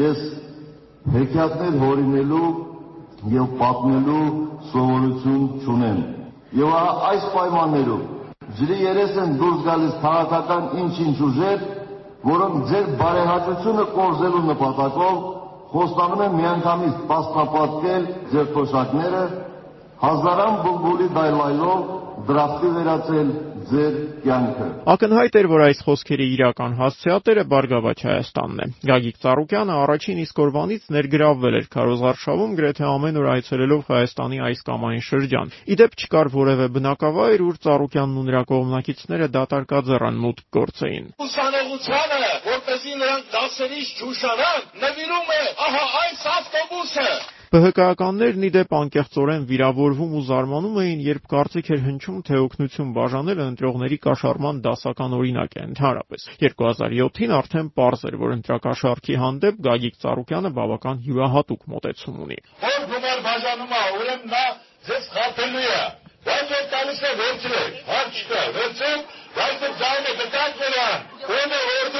Ես 0.00 0.22
հեքիաթներ 1.14 1.76
հորինելու 1.84 2.48
եւ 3.34 3.52
պատմելու 3.60 4.24
սովորություն 4.70 5.44
չունեմ։ 5.64 6.00
Եվ 6.60 6.74
այս 7.10 7.28
պայմաններում 7.34 8.08
ջրի 8.58 8.76
երես 8.82 9.12
են 9.22 9.36
դուրս 9.38 9.60
գալիս 9.66 9.92
քաղաքական 10.02 10.64
ինչ-ինչ 10.82 11.16
ուժեր, 11.26 11.60
որոնք 12.30 12.64
ձեր 12.70 12.88
բարեհաճությունը 13.00 13.84
կորզելու 13.94 14.42
նպատակով 14.48 15.20
խոստանում 15.70 16.22
են 16.26 16.34
միանգամից 16.40 16.96
պաստապատկել 17.10 18.08
ձեր 18.32 18.50
թոշակները 18.56 19.22
հազարան 20.00 20.56
բուլբուլի 20.64 21.08
դայլայլով 21.20 21.99
դրախտի 22.28 22.70
վերածել 22.76 23.30
ձեր 23.70 23.96
կյանքը։ 24.24 24.66
Ակնհայտ 24.92 25.36
էր, 25.40 25.46
որ 25.50 25.62
այս 25.66 25.80
խոսքերի 25.86 26.26
իրական 26.34 26.76
հասցեատերը 26.80 27.44
Բարգավաճ 27.50 28.04
Հայաստանն 28.08 28.60
է։ 28.60 28.66
Գագիկ 28.90 29.18
Ծառուկյանը 29.24 29.74
առաջին 29.80 30.20
իսկ 30.24 30.40
օրվանից 30.44 30.88
ներգրավվել 30.96 31.58
էր 31.60 31.66
քարոզարշավում 31.74 32.54
գրեթե 32.60 32.86
ամեն 32.90 33.20
օր 33.20 33.28
այցելելով 33.34 33.82
Հայաստանի 33.90 34.40
այս 34.50 34.62
կամ 34.70 34.86
այն 34.90 35.02
շրջան։ 35.10 35.52
Իդեպ 35.76 35.98
չկար 36.00 36.32
որևէ 36.40 36.66
բնակավայր, 36.76 37.44
ուր 37.50 37.60
Ծառուկյանն 37.64 38.20
ու 38.20 38.26
նրա 38.30 38.42
կողմնակիցները 38.50 39.28
դատարկաձեռան 39.40 40.22
մուտք 40.24 40.46
գործեին։ 40.60 41.10
Ուսանողությանը, 41.26 42.22
որպեսզի 42.50 42.94
նրանք 43.00 43.34
դասերից 43.34 43.92
չուշանան, 44.00 44.64
նվիրում 44.84 45.36
է 45.36 45.42
ահա 45.68 45.84
այս 46.00 46.24
ավտոբուսը։ 46.36 47.10
ԲՀԿ-ականներն 47.50 48.44
ի 48.46 48.48
դեպ 48.54 48.74
անկեղծորեն 48.78 49.44
վիրավորվում 49.50 50.12
ու 50.14 50.20
զարմանում 50.28 50.76
էին, 50.82 51.00
երբ 51.02 51.24
կարծիք 51.32 51.70
էր 51.74 51.80
հնչում, 51.82 52.18
թե 52.28 52.36
օգնություն 52.46 52.92
բաժանելը 52.94 53.46
ընտրողների 53.50 53.98
կաշառման 54.06 54.60
դասական 54.66 55.16
օրինակ 55.18 55.56
է 55.58 55.64
ընդհանրապես։ 55.66 56.26
2007-ին 56.42 57.34
արդեն 57.40 57.72
պարզ 57.74 58.04
էր, 58.06 58.16
որ 58.22 58.34
ընտրակաշառքի 58.38 59.18
հանդեպ 59.24 59.58
Գագիկ 59.66 59.98
Ծառուկյանը 59.98 60.50
բավական 60.60 61.02
յուրահատուկ 61.10 61.66
մոտեցում 61.74 62.22
ունի։ 62.30 62.38
Որ 62.70 62.86
գումար 62.94 63.18
բաժանում 63.26 63.74
է, 63.74 63.82
ուրեմն 63.98 64.30
նա 64.30 64.46
ձեզ 64.86 65.10
խափելու 65.18 65.66
է։ 65.74 65.82
Բայց 66.20 66.50
որ 66.54 66.64
տալիս 66.70 66.98
է 67.00 67.10
վերցրեք, 67.18 67.76
հարց 67.90 68.16
չկա, 68.20 68.40
վերցրեք, 68.60 69.14
բայց 69.40 69.62
ձայնը 69.80 70.12
կտակ 70.20 70.58
նրան, 70.60 71.04
ում 71.30 71.54
է 71.56 71.60
որ 71.70 71.90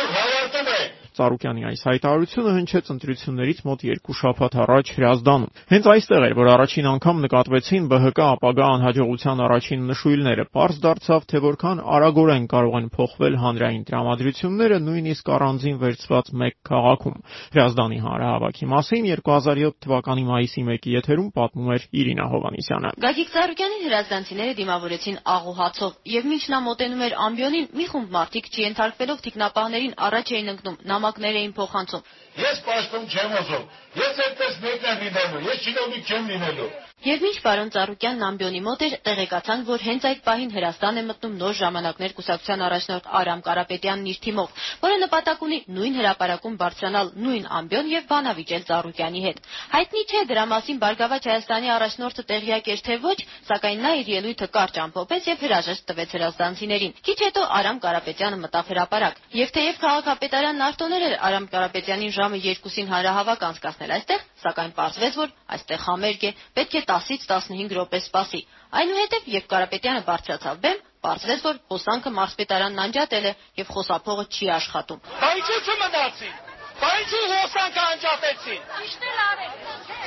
Ծառուկյանի 1.21 1.65
այս 1.69 1.83
հայտարարությունը 1.91 2.53
հնչեց 2.57 2.91
ընտրություններից 2.95 3.59
մոտ 3.69 3.83
երկու 3.91 4.15
շաբաթ 4.21 4.55
առաջ 4.65 4.93
Հրազդանում։ 4.97 5.51
Հենց 5.71 5.89
այստեղ 5.91 6.25
էր, 6.31 6.35
որ 6.41 6.49
առաջին 6.55 6.87
անգամ 6.91 7.17
նկատվեցին 7.25 7.89
ԲՀԿ 7.91 8.21
ապագա 8.31 8.67
անհաջողության 8.81 9.43
առաջին 9.45 9.81
նշույլները։ 9.91 10.45
Պարզ 10.57 10.77
դարձավ, 10.81 11.21
թե 11.31 11.43
որքան 11.45 11.83
արագորեն 12.01 12.47
կարող 12.51 12.75
են 12.81 12.89
փոխվել 12.97 13.35
հանրային 13.45 13.85
տրամադրությունները 13.91 14.79
նույնիսկ 14.81 15.31
առանձին 15.37 15.77
վերծված 15.81 16.27
մեկ 16.41 16.55
քաղաքում։ 16.71 17.17
Հրազդանի 17.51 17.99
հանրահավաքի 18.01 18.67
մասին 18.71 19.05
2007 19.11 19.77
թվականի 19.85 20.25
մայիսի 20.31 20.63
1-ի 20.71 20.95
եթերում 20.97 21.29
պատմում 21.37 21.71
էր 21.77 21.83
Իրինա 22.01 22.27
Հովանիսյանը։ 22.31 22.91
Գագիկ 23.05 23.31
Ծառուկյանին 23.35 23.85
հրազդանցիները 23.91 24.57
դիմավորեցին 24.61 25.21
աղուհացով, 25.35 25.93
եւ 26.15 26.29
մինչ 26.31 26.45
նա 26.55 26.61
մոտենում 26.71 27.05
էր 27.07 27.15
ամբիոնին, 27.27 27.67
մի 27.81 27.87
խումբ 27.91 28.15
մարդիկ 28.17 28.51
չենթարկվելով 28.51 29.23
թիկնապահներին 29.27 29.95
առաջ 30.11 30.33
էին 30.37 30.51
ընկնում 30.55 30.77
նամակներ 31.11 31.37
էին 31.41 31.53
փոխանցում։ 31.57 32.03
Ես 32.41 32.61
պաշտում 32.67 33.07
չեմ 33.11 33.35
ուզում։ 33.41 33.65
Ես 34.01 34.21
այդպես 34.27 34.61
մեկն 34.65 34.89
եմ 34.91 35.03
լինելու։ 35.07 35.43
Ես 35.51 35.67
չինովնիկ 35.67 36.11
չեմ 36.11 36.31
լինելու։ 36.31 36.71
Եվ 37.01 37.23
ինչ 37.25 37.37
պարոն 37.41 37.71
Ծառուկյանն 37.73 38.23
ամբիոնի 38.27 38.59
մոտ 38.61 38.83
էր, 38.85 38.95
տեղեկացան, 39.09 39.61
որ 39.65 39.83
հենց 39.87 40.03
այդ 40.05 40.19
պահին 40.25 40.51
Հրաստան 40.53 40.99
է 41.01 41.05
մտնում 41.09 41.37
նոր 41.41 41.55
ժամանակներ 41.61 42.13
կուսակցության 42.19 42.65
առաջնորդ 42.67 43.07
Արամ 43.21 43.41
Կարապետյանն 43.47 44.11
իր 44.11 44.19
թիմով, 44.27 44.51
որը 44.85 44.99
նպատակ 45.01 45.45
ունի 45.47 45.59
նույն 45.81 45.97
հրաապարակում 45.97 46.59
բարձրանալ 46.61 47.13
նույն 47.25 47.47
ամբիոն 47.61 47.89
եւ 47.95 48.05
բանավիճել 48.11 48.67
Ծառուկյանի 48.69 49.23
հետ։ 49.25 49.41
Հայտնի 49.73 50.03
չէ 50.11 50.21
դրա 50.29 50.45
մասին 50.53 50.81
Բարգավաճ 50.85 51.31
Հայաստանի 51.31 51.73
առաջնորդը 51.81 52.27
տեղյակ 52.29 52.69
էր 52.69 52.85
թե 52.85 52.99
ոչ, 53.01 53.19
սակայն 53.49 53.81
նա 53.81 53.95
իր 54.01 54.13
ելույթը 54.21 54.51
կարճ 54.61 54.81
ամփոփեց 54.85 55.31
եւ 55.31 55.45
հրաժեշտ 55.49 55.89
տվեց 55.89 56.15
հրազդանցիներին։ 56.21 56.95
Քիչ 57.01 57.19
հետո 57.25 57.47
Արամ 57.61 57.81
Կարապետյանը 57.81 58.41
մտավ 58.45 58.71
հրաապարակ։ 58.77 59.21
Եվ 59.41 59.55
թեև 59.57 59.81
քաղաքապետարանն 59.81 60.65
արտոներ 60.69 61.07
էր 61.09 61.17
Արամ 61.31 61.49
Կարապետյանին 61.55 62.15
ժամը 62.21 62.41
2-ին 62.45 62.91
հանրահավաք 62.91 63.45
անցկացնել 63.51 63.95
այստեղ, 63.97 64.25
սակայն 64.41 64.73
պարզվեց, 64.81 65.19
որ 65.21 65.35
այստեղ 65.57 65.85
համերգ 65.87 66.25
է, 66.31 66.33
պետք 66.61 66.75
է 66.81 66.83
10-ից 66.91 67.27
15 67.31 67.75
րոպե 67.79 68.01
սպասի։ 68.05 68.41
Այնուհետև, 68.81 69.29
երբ 69.35 69.49
Կարապետյանը 69.55 70.05
բարձրացավ 70.11 70.63
բեմ, 70.67 70.85
պարզվեց, 71.07 71.45
որ 71.49 71.61
հոսանքը 71.73 72.15
մարզպետարանն 72.21 72.85
անջատել 72.85 73.27
է 73.31 73.35
եւ 73.63 73.75
խոսափողը 73.75 74.25
չի 74.31 74.53
աշխատում։ 74.61 75.05
Բայց 75.21 75.53
ի՞նչ 75.57 75.77
մնացի։ 75.85 76.33
Բա 76.81 76.91
ինչու 77.01 77.21
հոսանքը 77.31 77.83
անջատեցին։ 77.93 78.61
Ճիշտ 78.77 79.03
էլ 79.11 79.19
արել։ 79.23 79.51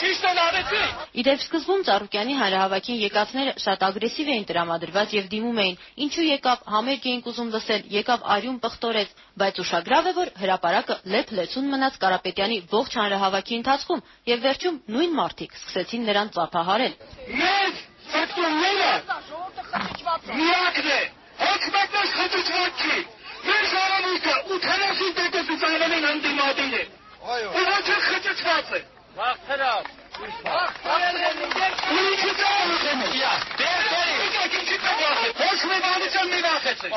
Ճիշտ 0.04 0.24
են 0.30 0.40
արեցին։ 0.44 0.96
Իդեպ 1.22 1.44
սկզբում 1.44 1.84
Ծառուկյանի 1.90 2.38
հանրահավաքին 2.40 2.98
եկածները 3.04 3.54
շատ 3.64 3.86
ագրեսիվ 3.88 4.32
էին 4.34 4.48
տրամադրված 4.50 5.14
եւ 5.18 5.28
դիմում 5.34 5.62
էին. 5.64 5.78
ինչու 6.06 6.26
եկավ, 6.28 6.64
համերգ 6.74 7.08
էինք 7.14 7.30
ուզում 7.34 7.52
լսել, 7.54 7.86
եկավ 7.94 8.26
արյուն 8.36 8.60
պղտորեց, 8.66 9.10
բայց 9.44 9.62
ուշագրավ 9.64 10.04
է, 10.04 10.14
որ 10.18 10.34
հրաապարակը 10.42 10.96
լեփ-լեցուն 11.14 11.72
մնաց 11.74 12.00
Կարապետյանի 12.04 12.58
ողջ 12.74 12.92
հանրահավաքի 13.04 13.54
ընթացքում 13.62 14.06
եւ 14.34 14.46
վերջում 14.48 14.80
նույն 14.98 15.18
մարդիկ 15.22 15.58
սկսեցին 15.62 16.08
նրան 16.10 16.34
ծափահարել։ 16.38 16.94
Մենք 17.44 17.76
սեկտորները 18.14 18.92
միակն 20.42 20.90
է։ 20.94 21.02
Ոչ 21.44 21.62
մեկը 21.74 22.02
խտուցված 22.14 22.82
չի։ 22.84 22.98
Մեր 23.48 23.66
ժողովուրդը 23.74 24.36
80 24.58 25.12
տնտեսություններին 25.20 26.08
անդիմադիր 26.12 26.76
է։ 26.80 26.84
Ու 27.24 27.66
ոչ 27.70 27.90
խտուցված 28.08 28.74
է։ 28.78 28.82
Վախթրած։ 29.18 29.92
Ուրիշ 30.24 30.40
կողմ 32.40 32.72
է։ 32.74 33.14
Դեր 33.62 33.84
դեր։ 33.94 34.14
Ոչ 35.44 35.60
մի 35.72 35.80
բանից 35.86 36.18
մի 36.34 36.42
վախեցեք։ 36.48 36.94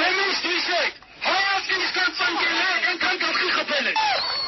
Դեմից 0.00 0.42
դիշեք։ 0.46 1.00
Հայացքից 1.30 1.90
կծնկել 1.96 2.86
ընկան 2.94 3.18
գլխի 3.24 3.50
խփել 3.56 3.90
եք։ 3.90 4.39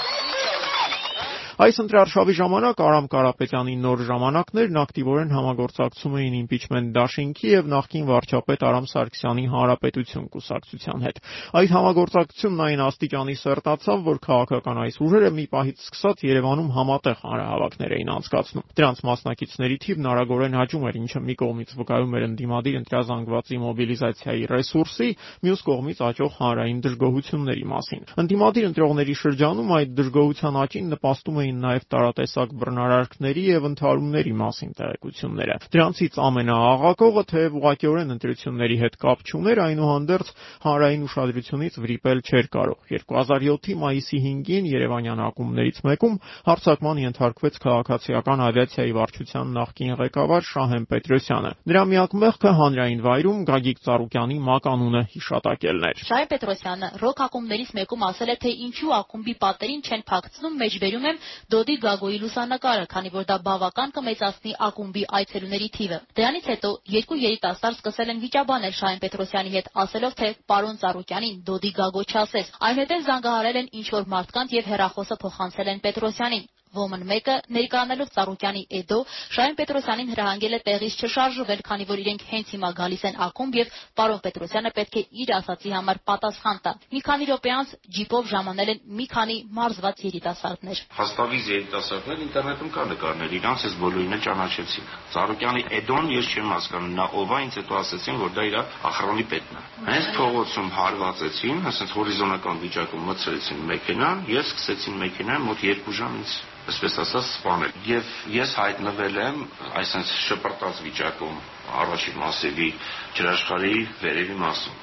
Այս 1.63 1.77
ընտրարշավի 1.79 2.35
ժամանակ 2.35 2.81
Արամ 2.83 3.05
Կարապետյանի 3.13 3.75
նոր 3.79 4.01
ժամանակներն 4.09 4.79
ակտիվորեն 4.81 5.29
համագործակցում 5.37 6.15
էին 6.19 6.33
իմպիչմենտ 6.39 6.89
դաշինքի 6.97 7.51
եւ 7.53 7.69
նախկին 7.73 8.07
վարչապետ 8.09 8.65
Արամ 8.67 8.89
Սարգսյանի 8.93 9.45
Հանրապետություն 9.53 10.27
կուսակցության 10.33 11.05
հետ։ 11.07 11.21
Այդ 11.61 11.75
համագործակցությունն 11.77 12.63
այն 12.67 12.83
աստիճանի 12.83 13.37
սերտացավ, 13.43 14.03
որ 14.11 14.19
քաղաքական 14.27 14.81
այս 14.83 14.99
ուժերը 15.07 15.31
մի 15.39 15.45
պահից 15.53 15.85
սկսած 15.87 16.25
Երևանում 16.33 16.73
համատեղ 16.83 17.23
հանրահավաքներ 17.23 17.95
էին 18.03 18.11
անցկացնում։ 18.17 18.67
Դրանց 18.83 19.05
մասնակիցների 19.13 19.77
թիվն 19.87 20.11
արագորեն 20.13 20.59
աճում 20.67 20.87
էր, 20.91 20.99
ինչը 21.03 21.23
մի 21.23 21.35
կողմից 21.43 21.77
վկայում 21.79 22.17
էր 22.19 22.27
ընդդիմադիր 22.33 22.81
ընտրազանգվածի 22.83 23.63
մոբիլիզացիայի 23.63 24.45
ռեսուրսի, 24.51 25.09
մյուս 25.47 25.65
կողմից 25.69 26.03
աճող 26.11 26.33
հանրային 26.43 26.83
դժգոհությունների 26.83 27.65
մասին։ 27.73 28.03
Ընդդիմադիր 28.23 28.69
ընտրողների 28.73 29.17
շրջանում 29.23 29.73
այդ 29.79 29.95
դժգոհության 30.03 30.59
աճին 30.63 30.93
նպաստում 30.93 31.41
էին 31.43 31.52
նաև 31.63 31.85
տարատեսակ 31.93 32.53
բռնարարքների 32.63 33.45
եւ 33.49 33.67
ընդհարումների 33.69 34.35
մասին 34.43 34.73
տեղեկությունները։ 34.79 35.57
Դրանցից 35.73 36.19
ամենաաղաղակողը 36.27 37.25
թեև 37.33 37.57
ուղղակիորեն 37.63 38.15
ընտրությունների 38.17 38.77
հետ 38.83 38.97
կապ 39.03 39.25
չուներ, 39.33 39.63
այնուհանդերձ 39.63 40.33
հանրային 40.63 41.07
ուշադրությունից 41.07 41.79
վրիպել 41.83 42.23
չէր 42.23 42.47
կարող։ 42.57 42.79
2007-ի 42.93 43.75
մայիսի 43.83 44.19
5-ին 44.23 44.71
Երևանյան 44.73 45.23
ակումբներից 45.27 45.79
մեկում 45.89 46.17
հարձակման 46.49 47.03
ենթարկվեց 47.03 47.59
քաղաքացիական 47.63 48.43
ավիացիայի 48.47 48.93
վարչության 48.99 49.53
նախկին 49.57 49.95
ղեկավար 50.03 50.47
Շահեն 50.53 50.87
Պետրոսյանը։ 50.93 51.53
Նրա 51.73 51.83
միակ 51.93 52.17
մեղքը 52.23 52.53
հանրային 52.63 53.03
վայրում 53.07 53.43
Գագիկ 53.53 53.83
Ծառուկյանի 53.87 54.39
մականունը 54.49 55.03
հիշատակելն 55.13 55.87
էր։ 55.93 56.03
Շահեն 56.13 56.31
Պետրոսյանը 56.33 56.89
ռոք 57.03 57.23
ակումբներից 57.27 57.71
մեկում 57.79 58.05
ասել 58.09 58.33
է, 58.33 58.37
թե 58.43 58.53
ինչու 58.67 58.93
ակումբի 58.99 59.35
պատերին 59.43 59.83
չեն 59.83 60.05
փակցնում, 60.13 60.57
մեջբերում 60.63 61.07
եմ 61.13 61.21
Դոդի 61.53 61.75
Գագոյի 61.83 62.19
լուսանկարը, 62.23 62.87
քանի 62.93 63.11
որ 63.15 63.27
դա 63.31 63.37
բավական 63.47 63.93
կմեծացնի 63.97 64.53
ակումբի 64.67 65.03
այցելուների 65.19 65.69
թիվը։ 65.77 65.99
Դրանից 66.21 66.49
հետո 66.53 66.71
երկու 66.95 67.19
երիտասարդ 67.23 67.81
սկսել 67.83 68.13
են 68.15 68.23
վիճաբանել 68.25 68.77
Շահեն 68.79 69.03
Պետրոսյանի 69.05 69.55
հետ, 69.57 69.71
ասելով, 69.85 70.17
թե 70.23 70.33
պարոն 70.53 70.81
Ծառուկյանին 70.83 71.39
Դոդի 71.51 71.73
Գագո 71.83 72.07
չասես։ 72.13 72.53
Այնուհետև 72.71 73.07
զանգահարել 73.11 73.61
են 73.63 73.73
ինչ-որ 73.83 74.11
մարդկանց 74.17 74.57
եւ 74.63 74.73
հերախոսը 74.73 75.21
փոխանցել 75.27 75.73
են 75.75 75.83
Պետրոսյանին։ 75.89 76.49
Ոմն 76.73 77.03
մեկը 77.05 77.35
ներկանալով 77.53 78.11
Ծառուկյանի 78.15 78.61
Էդո 78.79 78.99
Շահեն 79.37 79.57
Պետրոսյանին 79.59 80.13
հրահանգել 80.13 80.55
է 80.57 80.61
տեղից 80.69 80.95
չշարժվել, 81.05 81.61
քանի 81.69 81.87
որ 81.91 82.01
իրենք 82.03 82.23
հենց 82.33 82.53
հիմա 82.55 82.71
գալիս 82.79 83.03
են 83.11 83.19
ակումբ 83.27 83.59
եւ 83.61 83.75
պարոն 84.01 84.23
Պետրոսյանը 84.25 84.73
պետք 84.79 84.97
է 84.97 85.03
իր 85.23 85.33
ասացի 85.37 85.75
համար 85.77 86.01
պատասխան 86.09 86.61
տա։ 86.65 86.73
Մի 86.97 87.03
քանի 87.09 87.29
րոպե 87.29 87.53
անց 87.53 87.75
ջիպով 87.97 88.31
ժամանել 88.33 88.73
են 88.73 88.81
մի 89.03 89.07
քանի 89.13 89.37
մարզված 89.53 90.01
երիտասարդներ։ 90.09 90.81
Հաստավիզ 90.97 91.51
երիտասարդներ 91.53 92.25
ինտերնետում 92.25 92.73
կա 92.73 92.87
նկարներ, 92.93 93.37
իրանց 93.37 93.67
ես 93.69 93.77
բոլորին 93.83 94.17
էլ 94.17 94.23
ճանաչեցի։ 94.33 94.87
Ծառուկյանի 95.13 95.63
Էդոն 95.83 96.11
ես 96.17 96.33
չեմ 96.33 96.53
հասկանում, 96.57 96.97
նա 96.97 97.07
ով 97.21 97.33
է, 97.33 97.41
ինձ 97.43 97.59
հետո 97.61 97.79
ասեցին, 97.83 98.21
որ 98.23 98.33
դա 98.33 98.47
իր 98.49 98.57
ախրոնի 98.93 99.27
պետն 99.33 99.61
է։ 99.61 99.65
Հենց 99.93 100.09
փողոցում 100.17 100.73
հարվածեցին, 100.79 101.63
ասենց 101.73 101.95
հորիզոնական 101.99 102.63
վիճակում 102.63 103.07
մցրեցին 103.13 103.63
մեքենան, 103.73 104.25
ես 104.33 104.53
սկսեցին 104.53 104.99
մեքենան 105.03 105.47
մոտ 105.51 105.67
2 105.73 105.97
ժամ 106.01 106.19
ինձ 106.23 106.41
այսպես 106.71 106.97
ասած 107.03 107.29
սպանել։ 107.33 107.73
Եվ 107.89 108.11
ես 108.37 108.53
հայտնվել 108.61 109.17
եմ 109.23 109.41
այսպես 109.81 110.13
շպրտած 110.29 110.83
վիճակում 110.87 111.41
առաջին 111.83 112.21
մասերի 112.23 112.69
ջրաշխարհի 113.13 113.75
վերևի 114.03 114.37
մասում։ 114.41 114.79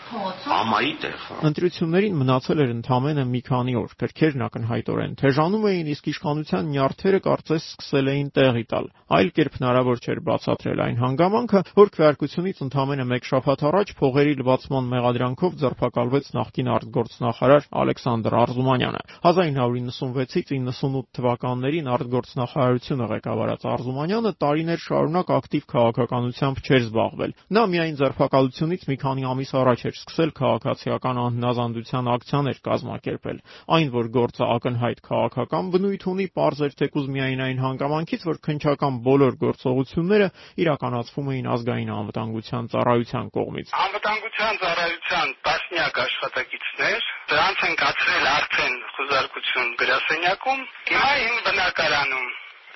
Ամայի 0.54 0.92
տեղ։ 1.02 1.16
հա։ 1.26 1.36
Ընտրություններին 1.50 2.16
մնացել 2.20 2.62
էր 2.64 2.72
ընդամենը 2.74 3.24
մի 3.30 3.42
քանի 3.50 3.74
օր։ 3.80 3.92
Գրքերն 4.02 4.44
ակնհայտորեն 4.46 5.14
թեժանում 5.22 5.66
էին, 5.70 5.90
իսկ 5.94 6.10
իշխանության 6.14 6.70
նյարդերը 6.74 7.20
կարծես 7.26 7.68
սկսել 7.70 8.10
էին 8.14 8.30
տեղի 8.38 8.64
տալ։ 8.74 8.90
Այլ 9.20 9.30
կերպ 9.40 9.58
հնարավոր 9.60 10.02
չէր 10.06 10.22
բացատրել 10.30 10.82
այն 10.86 10.98
հանգամանքը, 11.04 11.62
որ 11.80 11.92
քվեարկությունից 11.94 12.62
ընդամենը 12.70 13.06
մեկ 13.10 13.30
շաբաթ 13.30 13.64
առաջ 13.70 13.94
փողերի 14.00 14.34
լվացման 14.40 14.90
մեղադրանքով 14.94 15.58
ձերբակալվեց 15.62 16.30
նախկին 16.40 16.72
արտգործնախարար 16.80 17.64
Ալեքսանդր 17.80 18.38
Արզումանյանը։ 18.40 19.02
1996-ից 19.30 20.54
98 20.58 21.10
թվականներին 21.20 21.90
արտգործնախարարությունը 21.98 23.10
ղեկավարած 23.14 23.66
Արզումանյանը 23.74 24.34
տարիներ 24.44 24.84
շարունակ 24.86 25.34
ակտիվ 25.40 25.64
քաղաքականությամբ 25.74 26.62
չէր 26.70 26.82
զբաղվել։ 26.90 27.36
Նա 27.60 27.64
միայն 27.74 28.00
ձերբակալությունից 28.20 28.82
մի 28.90 28.96
քանի 29.00 29.24
ամիս 29.32 29.52
առաջ 29.56 29.84
էր 29.88 29.96
սկսել 29.96 30.32
քաղաքացիական 30.40 31.20
անհնազանդության 31.24 32.10
ակցիաներ 32.14 32.58
կազմակերպել։ 32.68 33.38
Այն, 33.76 33.88
որ 33.96 34.10
գործը 34.18 34.44
ակնհայտ 34.56 35.00
քաղաքական 35.08 35.70
բնույթ 35.76 36.04
ունի, 36.12 36.26
པարզ 36.36 36.64
էր 36.68 36.76
թեկուզ 36.82 37.08
միայն 37.16 37.44
այն 37.48 37.62
հանգամանքից, 37.64 38.26
որ 38.28 38.42
քնչական 38.50 39.00
բոլոր 39.08 39.40
գործողությունները 39.46 40.28
իրականացվում 40.68 41.32
էին 41.32 41.48
ազգային 41.56 41.94
անվտանգության 41.96 42.70
ծառայության 42.76 43.32
կողմից։ 43.40 43.74
Անվտանգության 43.88 44.62
ծառայության 44.66 45.34
տասնյակ 45.48 46.04
աշխատակիցներ 46.04 47.00
դրանց 47.32 47.66
են 47.70 47.80
կացրել 47.86 48.30
արդեն 48.36 48.78
խոզարկություն 49.00 49.74
գրասենյակում, 49.80 50.62
հիմա 50.92 51.12
իմ 51.24 51.42
բնակարանում 51.48 52.30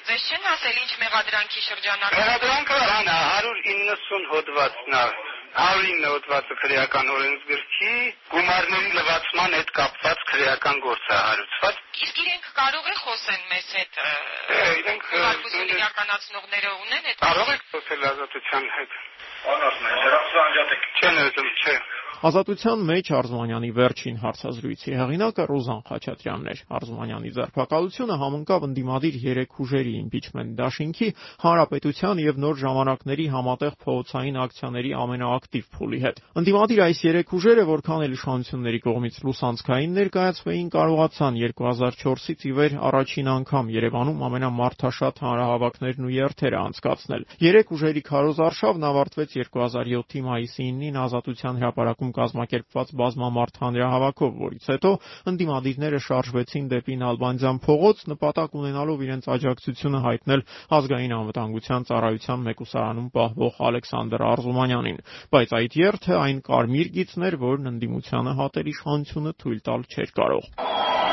Ձեզ 0.03 0.23
չեն 0.29 0.47
ասել 0.51 0.79
ինչ 0.81 0.95
մեղադրանքի 1.01 1.61
շրջանակ։ 1.65 2.15
Մեղադրանքը 2.17 2.79
հանա 2.89 3.13
190 3.35 4.25
հոդվածն 4.33 4.97
է։ 4.99 5.03
109 5.53 6.05
հոդվածը 6.09 6.55
քրեական 6.59 7.09
օրենսգրքի 7.13 7.91
գումարների 8.33 8.93
լվացման 8.97 9.51
հետ 9.57 9.73
կապված 9.79 10.23
քրեական 10.29 10.79
գործ 10.85 11.09
է 11.13 11.17
հարուցված։ 11.19 11.81
Իսկ 12.05 12.21
իրենք 12.23 12.47
կարող 12.59 12.89
է 12.89 12.95
խոսեն 13.01 13.43
մեզ 13.51 13.67
հետ։ 13.77 13.99
Իրենք 14.81 15.05
իրականացնողները 15.77 16.71
ունեն 16.83 17.11
այդ։ 17.11 17.19
Կարող 17.25 17.51
եք 17.53 17.67
խոսել 17.73 18.07
ազատության 18.09 18.69
հետ։ 18.77 18.97
Անասն 19.53 19.91
է, 19.91 19.93
դրանց 20.07 20.39
անջատեք։ 20.45 20.89
Չեն 21.03 21.21
ուզում, 21.27 21.51
չէ։ 21.61 21.77
Ազատության 22.23 22.83
մեջ 22.87 23.09
Արզումանյանի 23.17 23.69
վերջին 23.77 24.17
հարցազրույցի 24.23 24.93
հեղինակը 24.99 25.45
Ռոզան 25.49 25.81
Խաչատրյանն 25.89 26.49
էր։ 26.53 26.59
Արզումանյանի 26.77 27.31
ձերբակալությունը 27.37 28.17
համընկավ 28.23 28.67
ընդդիմադիր 28.67 29.15
երեք 29.23 29.57
ուժերի 29.63 29.93
իմպիչմենտ 30.03 30.53
դաշինքի, 30.59 31.09
հանրապետության 31.43 32.21
եւ 32.23 32.39
նոր 32.43 32.55
ժամանակների 32.63 33.25
համատեղ 33.33 33.73
փողոցային 33.83 34.39
ակցիաների 34.43 34.91
ամենաակտիվ 35.03 35.65
փուլի 35.73 35.99
հետ։ 36.03 36.21
Ընդդիմադիր 36.43 36.83
այս 36.83 36.99
երեք 37.03 37.33
ուժերը, 37.33 37.63
որքան 37.73 38.03
էլ 38.03 38.13
իշխանությունների 38.13 38.79
կողմից 38.83 39.15
լուսանցքային 39.23 39.97
ներկայացվեին, 40.03 40.67
կարողացան 40.73 41.39
2004-ից 41.43 42.43
ի 42.43 42.53
վեր 42.53 42.77
առաջին 42.93 43.27
անգամ 43.33 43.65
Երևանում 43.73 44.23
ամենամարդաշատ 44.27 45.21
հանրահավաքներն 45.23 46.07
ու 46.07 46.13
երթերը 46.13 46.57
անցկացնել։ 46.63 47.27
Երեք 47.43 47.73
ուժերի 47.73 48.01
քարոզարշավն 48.07 48.87
ավարտվեց 48.93 49.35
2007-ի 49.43 50.23
մայիսի 50.23 50.67
9-ին 50.73 50.99
Ազատության 51.03 51.61
հրապարակում 52.03 52.11
կազմակերպված 52.17 52.89
բազմամարդ 52.99 53.55
հանրահավաքով, 53.63 54.31
որից 54.43 54.65
հետո 54.73 54.91
ընդդիմադիրները 55.31 55.99
շարժվեցին 56.03 56.65
դեպի 56.73 56.95
Նալբանդյան 57.03 57.57
փողոց, 57.63 58.03
նպատակ 58.11 58.57
ունենալով 58.59 59.03
իրենց 59.07 59.29
աջակցությունը 59.33 59.99
հայտնել 60.03 60.45
ազգային 60.77 61.15
անվտանգության 61.19 61.87
ծառայության 61.87 62.45
մեկուսարանում 62.49 63.09
պահվող 63.13 63.53
Ալեքսանդր 63.69 64.25
Արզումանյանին, 64.33 65.01
բայց 65.31 65.57
այդ 65.63 65.79
երթը 65.83 66.13
այն 66.23 66.43
կարմիր 66.51 66.93
գիծն 66.99 67.27
էր, 67.29 67.39
որն 67.47 67.73
ընդդիմությանը 67.73 68.37
հատել 68.43 68.71
իշխանությունը 68.73 69.37
թույլ 69.43 69.59
տալ 69.69 69.89
չէր 69.93 70.15
կարող 70.19 71.12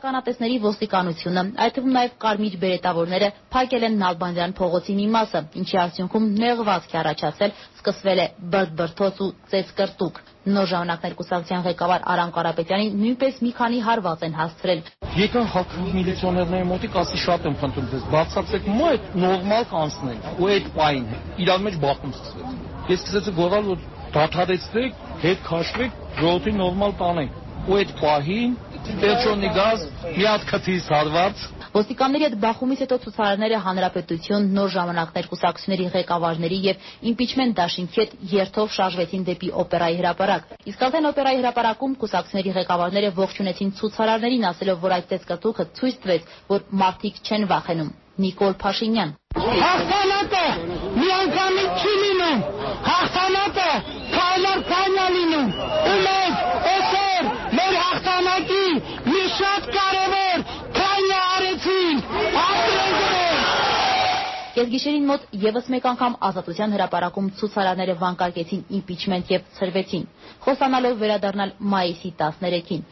ականատեսների 0.00 0.56
ոստիկանությունը, 0.64 1.42
այդ 1.60 1.74
թվում 1.76 1.92
նաև 1.96 2.12
կարմիր 2.24 2.54
բերետավորները 2.62 3.28
փակել 3.52 3.84
են 3.88 3.96
Նալբանդյան 4.00 4.52
փողոցի 4.60 4.94
մի 4.96 5.06
մասը, 5.14 5.40
ինչի 5.60 5.76
արդյունքում 5.80 6.28
նեղվածք 6.40 6.94
է 6.94 6.98
առաջացել, 7.00 7.52
սկսվել 7.80 8.22
է 8.24 8.26
բրդբրդոց 8.54 9.20
ու 9.20 9.28
ծեծկրտուկ։ 9.52 10.20
Նոր 10.40 10.68
ժամանակներ 10.70 11.16
կուսակցության 11.20 11.64
ղեկավար 11.68 12.04
Արամ 12.14 12.30
Կարապետյանին 12.36 12.94
նույնպես 13.00 13.40
մի 13.44 13.52
քանի 13.60 13.80
հարված 13.90 14.24
են 14.24 14.36
հասցրել։ 14.40 14.80
Եկան 15.20 15.50
հակ 15.52 15.74
միլիցիոներների 15.90 16.68
մոտիկ 16.70 16.96
ասի 17.00 17.20
շատ 17.26 17.48
եմ 17.50 17.58
խնդրում 17.60 17.90
ձեզ, 17.92 18.06
բացացեք 18.14 18.70
մո 18.80 18.88
այդ 18.90 19.10
նորմալ 19.20 19.68
կանցնեն 19.74 20.24
ու 20.40 20.50
այդ 20.54 20.72
պայն 20.80 21.04
իրար 21.44 21.62
մեջ 21.66 21.78
բախում 21.84 22.16
սկսվեց։ 22.16 22.88
Ես 22.94 23.04
սկսեցի 23.04 23.36
գոռալ 23.40 23.70
որ 23.74 23.84
դադարեցրեք, 24.16 25.04
հետ 25.28 25.44
քաշվեք, 25.50 26.02
ժողովրդի 26.20 26.56
նորմալ 26.60 26.96
տանենք 27.04 27.49
ու 27.70 27.78
այդ 27.78 27.90
պահին 28.00 28.54
Պետրոնի 29.00 29.48
գազ 29.54 29.82
մի 30.16 30.24
հատ 30.26 30.46
քթից 30.50 30.86
հարված 30.90 31.42
Ոստիկանների 31.70 32.24
հետ 32.26 32.34
բախումից 32.42 32.80
հետո 32.82 32.96
ցուցարարները 33.04 33.58
հանրապետություն, 33.66 34.48
նոր 34.56 34.72
ժամանակներ 34.74 35.28
կուսակցությունների 35.30 35.86
ղեկավարների 35.94 36.58
եւ 36.64 36.88
իմպիչմենտ 37.10 37.56
դաշինքի 37.60 38.00
հետ 38.00 38.16
երթով 38.32 38.74
շարժվեցին 38.78 39.26
դեպի 39.30 39.52
օպերայի 39.62 40.00
հրապարակ։ 40.00 40.50
Իսկ 40.72 40.84
արդեն 40.88 41.08
օպերայի 41.12 41.40
հրապարակում 41.44 41.96
կուսակցությունների 42.02 42.56
ղեկավարները 42.58 43.14
ողջունեցին 43.22 43.74
ցուցարարներին, 43.78 44.50
ասելով, 44.50 44.84
որ 44.90 44.96
այդ 44.98 45.10
տեսկատուկը 45.14 45.70
ցույց 45.78 46.02
տվեց, 46.02 46.36
որ 46.50 46.68
մարդիկ 46.82 47.24
չեն 47.30 47.50
վախենում։ 47.54 47.94
Նիկոլ 48.20 48.54
Փաշինյան 48.60 49.10
Հաղթանակը 49.38 50.46
միանգամից 51.00 51.82
չի 51.82 51.92
լինում։ 52.00 52.40
Հաղթանակը 52.86 53.68
քայլեր 54.14 54.64
քայլա 54.70 55.04
լինում։ 55.16 55.52
Ու 55.90 55.94
մենք 56.06 56.66
այսօր 56.72 57.28
մեր 57.58 57.76
հաղթանակի 57.84 58.66
մի 59.12 59.22
շատ 59.36 59.70
կարևոր 59.76 60.44
քայլը 60.80 61.20
արեցինք։ 61.36 62.10
Կեսգիշերին 64.70 65.06
մոտ 65.10 65.22
եւս 65.42 65.68
մեկ 65.74 65.86
անգամ 65.90 66.12
ազատության 66.26 66.74
հրապարակում 66.76 67.30
ցուցարարները 67.40 67.96
վանկարկեցին 68.02 68.60
իմպիչմենտ 68.78 69.32
եւ 69.34 69.48
ցրվեցին, 69.56 70.04
խոսանալով 70.46 71.02
վերադառնալ 71.02 71.56
մայիսի 71.74 72.14
13-ին։ 72.22 72.86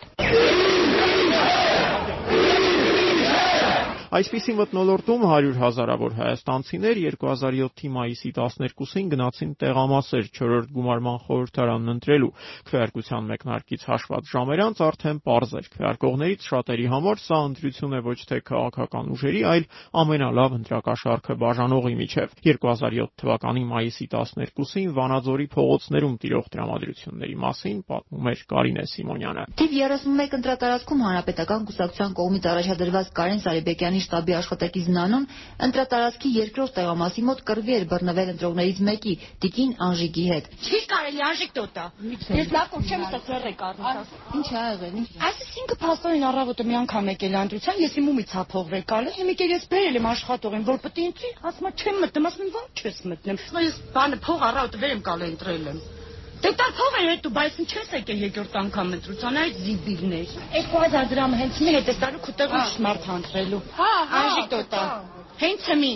Այսպիսի 4.09 4.53
մթնոլորտում 4.57 5.25
100 5.29 5.59
հազարավոր 5.61 6.15
հայաստանցիներ 6.17 6.99
2007-ի 7.13 7.89
մայիսի 7.93 8.31
12-ին 8.39 9.09
գնացին 9.13 9.51
տեղամասեր 9.61 10.31
4-րդ 10.39 10.71
գումարման 10.73 11.19
խորհրդարանն 11.27 11.93
ընտրելու։ 11.93 12.31
Քվեարկության 12.71 13.29
մեկնարկից 13.29 13.85
հաշված 13.85 14.31
ժամեր 14.33 14.63
անց 14.65 14.81
արդեն 14.89 15.21
པարզ 15.29 15.53
էր 15.61 15.69
քվեարկողներից 15.77 16.47
շատերի 16.49 16.87
համար 16.89 17.21
սա 17.21 17.41
ընտրություն 17.49 17.99
է 17.99 18.01
ոչ 18.09 18.17
թե 18.33 18.39
քաղաքական 18.49 19.13
ուժերի, 19.13 19.43
այլ 19.53 19.69
ամենալավ 20.01 20.57
ընտրակաշառքը 20.57 21.37
բաժանողի 21.45 21.95
միջև։ 22.01 22.35
2007 22.49 23.13
թվականի 23.21 23.67
մայիսի 23.69 24.09
12-ին 24.17 24.97
Վանաձորի 24.97 25.49
փողոցներում 25.53 26.17
տիրող 26.25 26.49
տրամադրությունների 26.57 27.37
մասին 27.45 27.85
պատմում 27.93 28.33
էր 28.33 28.43
Կարինե 28.57 28.85
Սիմոնյանը։ 28.89 29.47
Թիվ 29.59 29.77
31 29.85 30.37
ընտրատարածքում 30.39 31.05
հանրապետական 31.09 31.69
կուսակցության 31.69 32.17
կողմից 32.19 32.49
առաջադրված 32.49 33.13
Կարեն 33.19 33.43
Սարիբեկյանի 33.45 33.98
շտաբի 34.05 34.35
աշխատակից 34.39 34.87
Նանոն 34.97 35.25
ընտրատարածքի 35.67 36.31
երկրորդ 36.39 36.73
տեղամասի 36.79 37.25
մոտ 37.29 37.43
կռվի 37.49 37.75
էր 37.79 37.85
բռնվել 37.93 38.33
ընտրողներից 38.35 38.81
մեկի՝ 38.89 39.15
Տիկին 39.45 39.73
Անժիկի 39.89 40.25
հետ։ 40.29 40.49
Չի 40.69 40.81
կարելի 40.93 41.23
Անժիկ 41.29 41.53
տոտա։ 41.59 41.85
Ես 42.39 42.53
լավ 42.55 42.71
կողմ 42.73 42.89
չեմ 42.89 43.05
ստացել 43.09 43.47
եկարնիկա։ 43.49 44.03
Ինչ 44.39 44.49
ա 44.49 44.65
եղել։ 44.69 44.99
Այսինքն 45.29 45.81
փաստորեն 45.83 46.27
առավոտը 46.29 46.67
մի 46.69 46.79
անգամ 46.79 47.13
եկել 47.13 47.39
անդրության, 47.43 47.83
ես 47.85 47.99
իմ 47.99 48.11
ումից 48.13 48.35
հափողվել 48.39 48.85
կալը, 48.93 49.15
հիմա 49.19 49.37
կեր 49.43 49.55
ես 49.59 49.69
բերել 49.73 49.99
եմ 49.99 50.11
աշխատողին, 50.15 50.67
որ 50.69 50.83
պետք 50.89 50.99
է 50.99 51.07
ընտրի, 51.09 51.33
ասում 51.53 51.71
չեմ 51.79 52.03
մտնում, 52.05 52.29
ասում 52.33 52.53
ո՞նց 52.59 52.83
չես 52.83 53.01
մտնում։ 53.13 53.41
Ես 53.69 53.81
բանը 53.99 54.21
փող 54.29 54.45
առավոտը 54.49 54.83
վերեմ 54.85 55.07
կալը 55.09 55.33
ընտրել 55.35 55.73
եմ։ 55.75 55.81
Դե 56.39 56.51
տար 56.59 56.75
փող 56.79 56.97
է 56.99 57.01
հետո, 57.05 57.31
բայց 57.35 57.57
ինչես 57.65 57.89
եկել 57.97 58.21
երկրորդ 58.25 58.53
անգամ 58.61 58.93
ընտրության 58.97 59.39
այդ 59.43 59.57
զիբիլներ։ 59.65 60.35
2000 60.59 61.09
դրամ 61.13 61.35
հենց 61.41 61.59
մի 61.65 61.73
հետ 61.77 61.91
էստարու 61.95 62.23
քուտեղում 62.29 62.69
շմարթ 62.75 63.09
հանտրելու։ 63.11 63.61
Հա, 63.79 63.91
Անժիկ 64.21 64.49
տոտա։ 64.55 64.85
Հենց 65.43 65.69
մի։ 65.83 65.93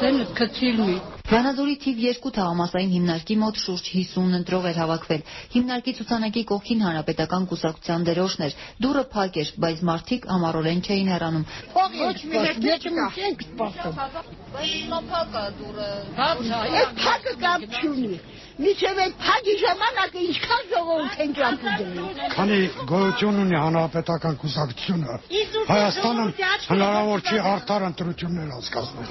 Ձենը 0.00 0.26
քցիլմի։ 0.38 0.96
Վանաձորի 1.26 1.72
թիվ 1.82 1.96
2 2.06 2.30
թաղամասային 2.36 2.90
հիմնարկի 2.94 3.36
մոտ 3.42 3.56
շուրջ 3.62 3.88
50 3.94 4.36
ընտրող 4.38 4.66
էր 4.70 4.76
հավաքվել։ 4.80 5.22
Հիմնարկի 5.54 5.94
ցուցանակի 5.98 6.42
կողքին 6.50 6.84
հանրապետական 6.86 7.48
կուսակցության 7.50 8.06
դերոշն 8.06 8.46
էր։ 8.46 8.54
Դուրը 8.86 9.04
փակ 9.16 9.40
էր, 9.42 9.50
բայց 9.66 9.82
մարդիկ 9.90 10.28
ամառորեն 10.36 10.82
չէին 10.86 11.10
հեռանում։ 11.16 11.44
Ոչ 11.74 12.16
մի 12.30 12.44
հետ 12.46 12.68
չենք 12.70 13.44
սպասում։ 13.46 13.98
Բայց 14.54 15.34
է 15.42 15.46
դուրը։ 15.58 15.90
Այդ 16.30 16.94
փակը 17.02 17.34
կամ 17.42 17.66
չունի։ 17.74 18.20
Միջև 18.56 18.98
այդ 19.04 19.16
փակի 19.20 19.54
ժամանակը 19.60 20.20
ինչքան 20.26 20.62
ժողովուրդ 20.70 21.18
են 21.24 21.32
ճամփու 21.38 21.72
դնում։ 21.80 22.20
Քանի 22.36 22.60
գոյություն 22.92 23.40
ունի 23.42 23.58
հանրապետական 23.62 24.38
կուսակցությունը, 24.44 25.18
Հայաստանում 25.72 26.30
հնարավոր 26.70 27.26
չի 27.28 27.42
արդար 27.52 27.86
ընտրություններ 27.90 28.54
անցկացնել։ 28.56 29.10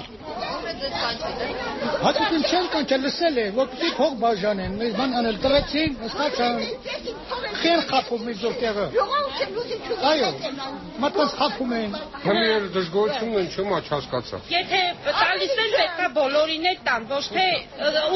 Հատուկին 2.06 2.44
չեն 2.50 2.66
կանչել 2.74 3.02
լսել 3.06 3.38
է, 3.38 3.46
որպեսզի 3.56 3.90
փող 3.96 4.12
բաժանեն։ 4.22 4.74
Մեզ 4.80 4.92
բան 4.98 5.14
անել 5.20 5.38
տվեցին, 5.44 5.94
ըստացան։ 6.06 6.56
Խեր 7.60 7.80
խափում 7.90 8.28
իր 8.32 8.36
զորտեղը։ 8.42 8.86
Այո, 10.10 10.30
մատված 11.04 11.34
խափում 11.38 11.72
են։ 11.76 11.96
Հմիեր 12.26 12.68
դժգոհությունն 12.76 13.38
են 13.40 13.48
չում 13.54 13.72
աչ 13.76 13.84
հասկացա։ 13.94 14.40
Եթե 14.52 14.82
տալիս 15.06 15.56
են 15.64 15.72
պետքա 15.76 16.08
բոլորին 16.16 16.68
էլ 16.72 16.78
տան, 16.86 17.08
ոչ 17.12 17.24
թե 17.36 17.48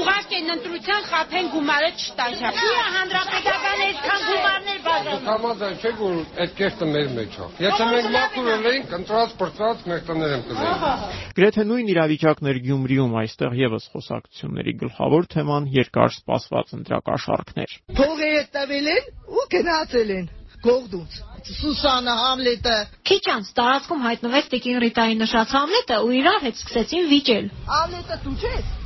ուղղակ 0.00 0.36
են 0.40 0.54
ընտրության 0.56 1.08
խափեն 1.20 1.48
գումարը 1.52 1.88
չտան։ 2.00 2.34
Չի 2.40 2.68
հանրապետական 2.96 3.80
այդքան 3.86 4.22
գումարներ 4.28 4.78
բաժանում։ 4.86 5.26
Համաձայն 5.28 5.76
չէ 5.80 5.90
որ 6.00 6.16
այդ 6.44 6.54
կերտը 6.60 6.88
մեր 6.90 7.10
մեջ 7.18 7.36
է։ 7.40 7.48
Եթե 7.64 7.88
մենք 7.90 8.08
մաքուր 8.14 8.48
էինք, 8.70 8.94
ընտրած 9.00 9.34
բրծած 9.40 9.84
մեր 9.90 10.00
տներ 10.08 10.34
եմ 10.36 10.44
կզեինք։ 10.48 11.20
Գրեթե 11.40 11.66
նույն 11.70 11.92
իրավիճակն 11.94 12.50
էր 12.50 12.60
Գյումրիում, 12.70 13.16
այստեղ 13.20 13.56
եւս 13.60 13.88
խոսակցությունների 13.92 14.74
գլխավոր 14.80 15.30
թեման 15.36 15.70
երկար 15.76 16.14
սպասված 16.16 16.74
ընտրակաշառքներ։ 16.80 17.76
Փողը 18.00 18.32
տվել 18.56 18.92
են 18.96 19.10
ու 19.28 19.46
գնացել 19.56 20.14
են 20.16 20.26
գողդուց։ 20.60 21.20
Սուսանը 21.40 22.14
Համլետը 22.20 22.74
Քիչ 23.08 23.22
անց 23.32 23.52
տարածքում 23.56 24.02
հայտնվեց 24.06 24.50
Տիկին 24.52 24.82
Ռիտայի 24.84 25.16
նշած 25.22 25.54
Համլետը 25.56 26.02
ու 26.04 26.12
իրար 26.20 26.44
հետ 26.44 26.60
սկսեցին 26.60 27.08
վիճել։ 27.14 27.48
Համլետը 27.70 28.20
դու 28.26 28.36
չես։ 28.44 28.79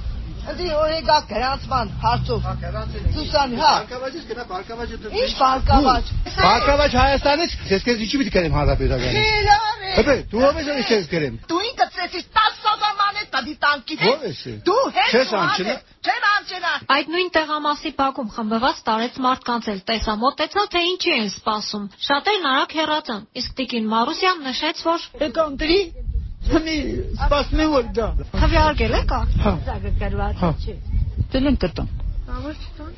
Ընդ 0.45 0.61
օրեգա 0.77 1.17
գրանցման 1.31 1.93
հարցով։ 2.05 2.49
Սուսան, 3.15 3.55
հա։ 3.61 3.71
Բարգավաճից 3.75 4.25
գնա 4.31 4.45
Բարգավաճը 4.51 5.13
Ինչ 5.21 5.31
Բարգավաճ։ 5.41 6.11
Բարգավաճ 6.41 6.97
Հայաստանից 7.01 7.57
ես 7.71 7.87
քեզ 7.89 8.03
ինչի 8.05 8.21
պիտի 8.21 8.35
կերեմ 8.35 8.59
հանրապետական։ 8.59 9.17
Խելար 9.17 9.85
է։ 9.85 9.95
Հետո 9.95 10.17
դու 10.35 10.45
ով 10.49 10.61
ես 10.61 10.89
քեզ 10.91 11.09
կերեմ։ 11.15 11.39
Դու 11.49 11.63
ինքը 11.71 11.89
ծեցիս 11.97 12.29
10 12.37 12.55
մանետ 13.01 13.29
տադի 13.35 13.55
տանկի։ 13.65 13.97
Ո՞վ 14.05 14.25
ես։ 14.29 14.41
Դու 14.69 14.85
հետ։ 14.97 15.15
Չես 15.15 15.33
անջնա։ 15.41 15.75
Չեմ 16.05 16.27
անջնա։ 16.31 16.73
Այդ 16.95 17.13
նույն 17.15 17.31
տեղամասի 17.37 17.93
բակում 18.01 18.33
խմբված 18.35 18.83
տարեց 18.89 19.21
մարդկանց 19.27 19.71
էլ 19.75 19.81
տեսա 19.91 20.17
մոտեցա 20.25 20.65
թե 20.75 20.83
ինչի 20.95 21.15
են 21.19 21.31
սպասում։ 21.35 21.87
Շատերն 22.09 22.51
արագ 22.55 22.77
հեռացան, 22.81 23.23
իսկ 23.43 23.55
Տիկին 23.61 23.89
Մարուսյան 23.95 24.45
նշեց, 24.51 24.85
որ 24.91 25.09
Եկա 25.25 25.49
ընտրի։ 25.55 25.81
Հիմի 26.51 26.77
սպասում 27.17 27.63
եմ 27.65 27.71
որ 27.75 27.87
դա։ 27.99 28.09
քվեարկել 28.35 28.97
եք։ 29.01 29.15
Հա։ 29.45 29.53
Զարգացած 29.69 30.43
Հա։ 30.43 30.51
չէ։ 30.65 30.75
Դելեն 31.35 31.59
կտամ։ 31.65 31.89
Ամոչ 32.35 32.57
չտան։ 32.65 32.93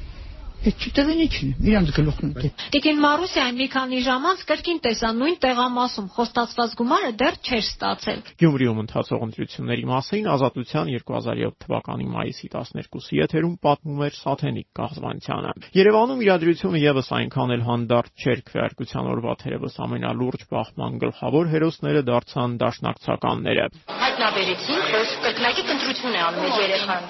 Այդ 0.66 0.82
չտեղին 0.82 1.20
իջնի։ 1.22 1.52
Իրանց 1.70 1.90
գլուխն 1.94 2.30
է։ 2.42 2.48
Տիկին 2.74 2.96
Մարուսյան 2.98 3.58
մի 3.60 3.66
քանի 3.70 3.98
ժամ 4.02 4.24
անց 4.30 4.40
կրկին 4.48 4.78
տեսա 4.82 5.10
նույն 5.14 5.36
տեղամասում 5.44 6.08
խոստացված 6.16 6.72
գումարը 6.80 7.10
դեռ 7.20 7.36
չէր 7.46 7.62
ստացել։ 7.62 8.18
Գյումրիում 8.42 8.80
ընթացող 8.82 9.22
ընտրությունների 9.26 9.84
մասին 9.92 10.26
Ազատության 10.34 10.90
2007 10.96 11.54
թվականի 11.62 12.08
մայիսի 12.16 12.50
12-ի 12.56 13.20
եթերում 13.20 13.54
պատմում 13.62 14.02
էր 14.06 14.18
Սաթենիկ 14.26 14.68
Կաղզվանցյանը։ 14.80 15.54
Երևանում 15.76 16.24
իրադրությունը 16.26 16.82
եւս 16.82 17.12
այնքան 17.14 17.54
էլ 17.56 17.62
հանդարտ 17.70 18.26
չէր 18.26 18.42
քվեարկության 18.50 19.10
օրվա 19.14 19.36
թերևս 19.46 19.78
ամենալուրջ 19.86 20.46
բախման 20.50 20.98
գլխավոր 21.06 21.50
հերոսները 21.54 22.02
դարձան 22.10 22.58
դաշնակցականները։ 22.66 23.66
Հայտնաբերեցինք, 23.86 24.86
որ 24.96 25.14
կրկնակի 25.26 25.66
ընտրություն 25.96 26.16
է 26.16 26.22
անում 26.26 26.44
այդ 26.46 26.56
երեխան 26.60 27.04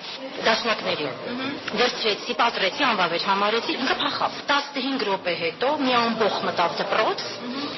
դաշնակների։ 0.47 1.07
Վերցրեցի, 1.81 2.37
պատրեցի, 2.41 2.85
անվավեր 2.87 3.27
համարեցի, 3.27 3.77
ինքը 3.83 3.97
փախավ։ 4.03 4.39
15 4.51 5.07
րոպե 5.11 5.35
հետո 5.43 5.71
մի 5.83 5.97
ամբողջ 6.01 6.39
մտավ 6.47 6.77
դպրոց 6.81 7.25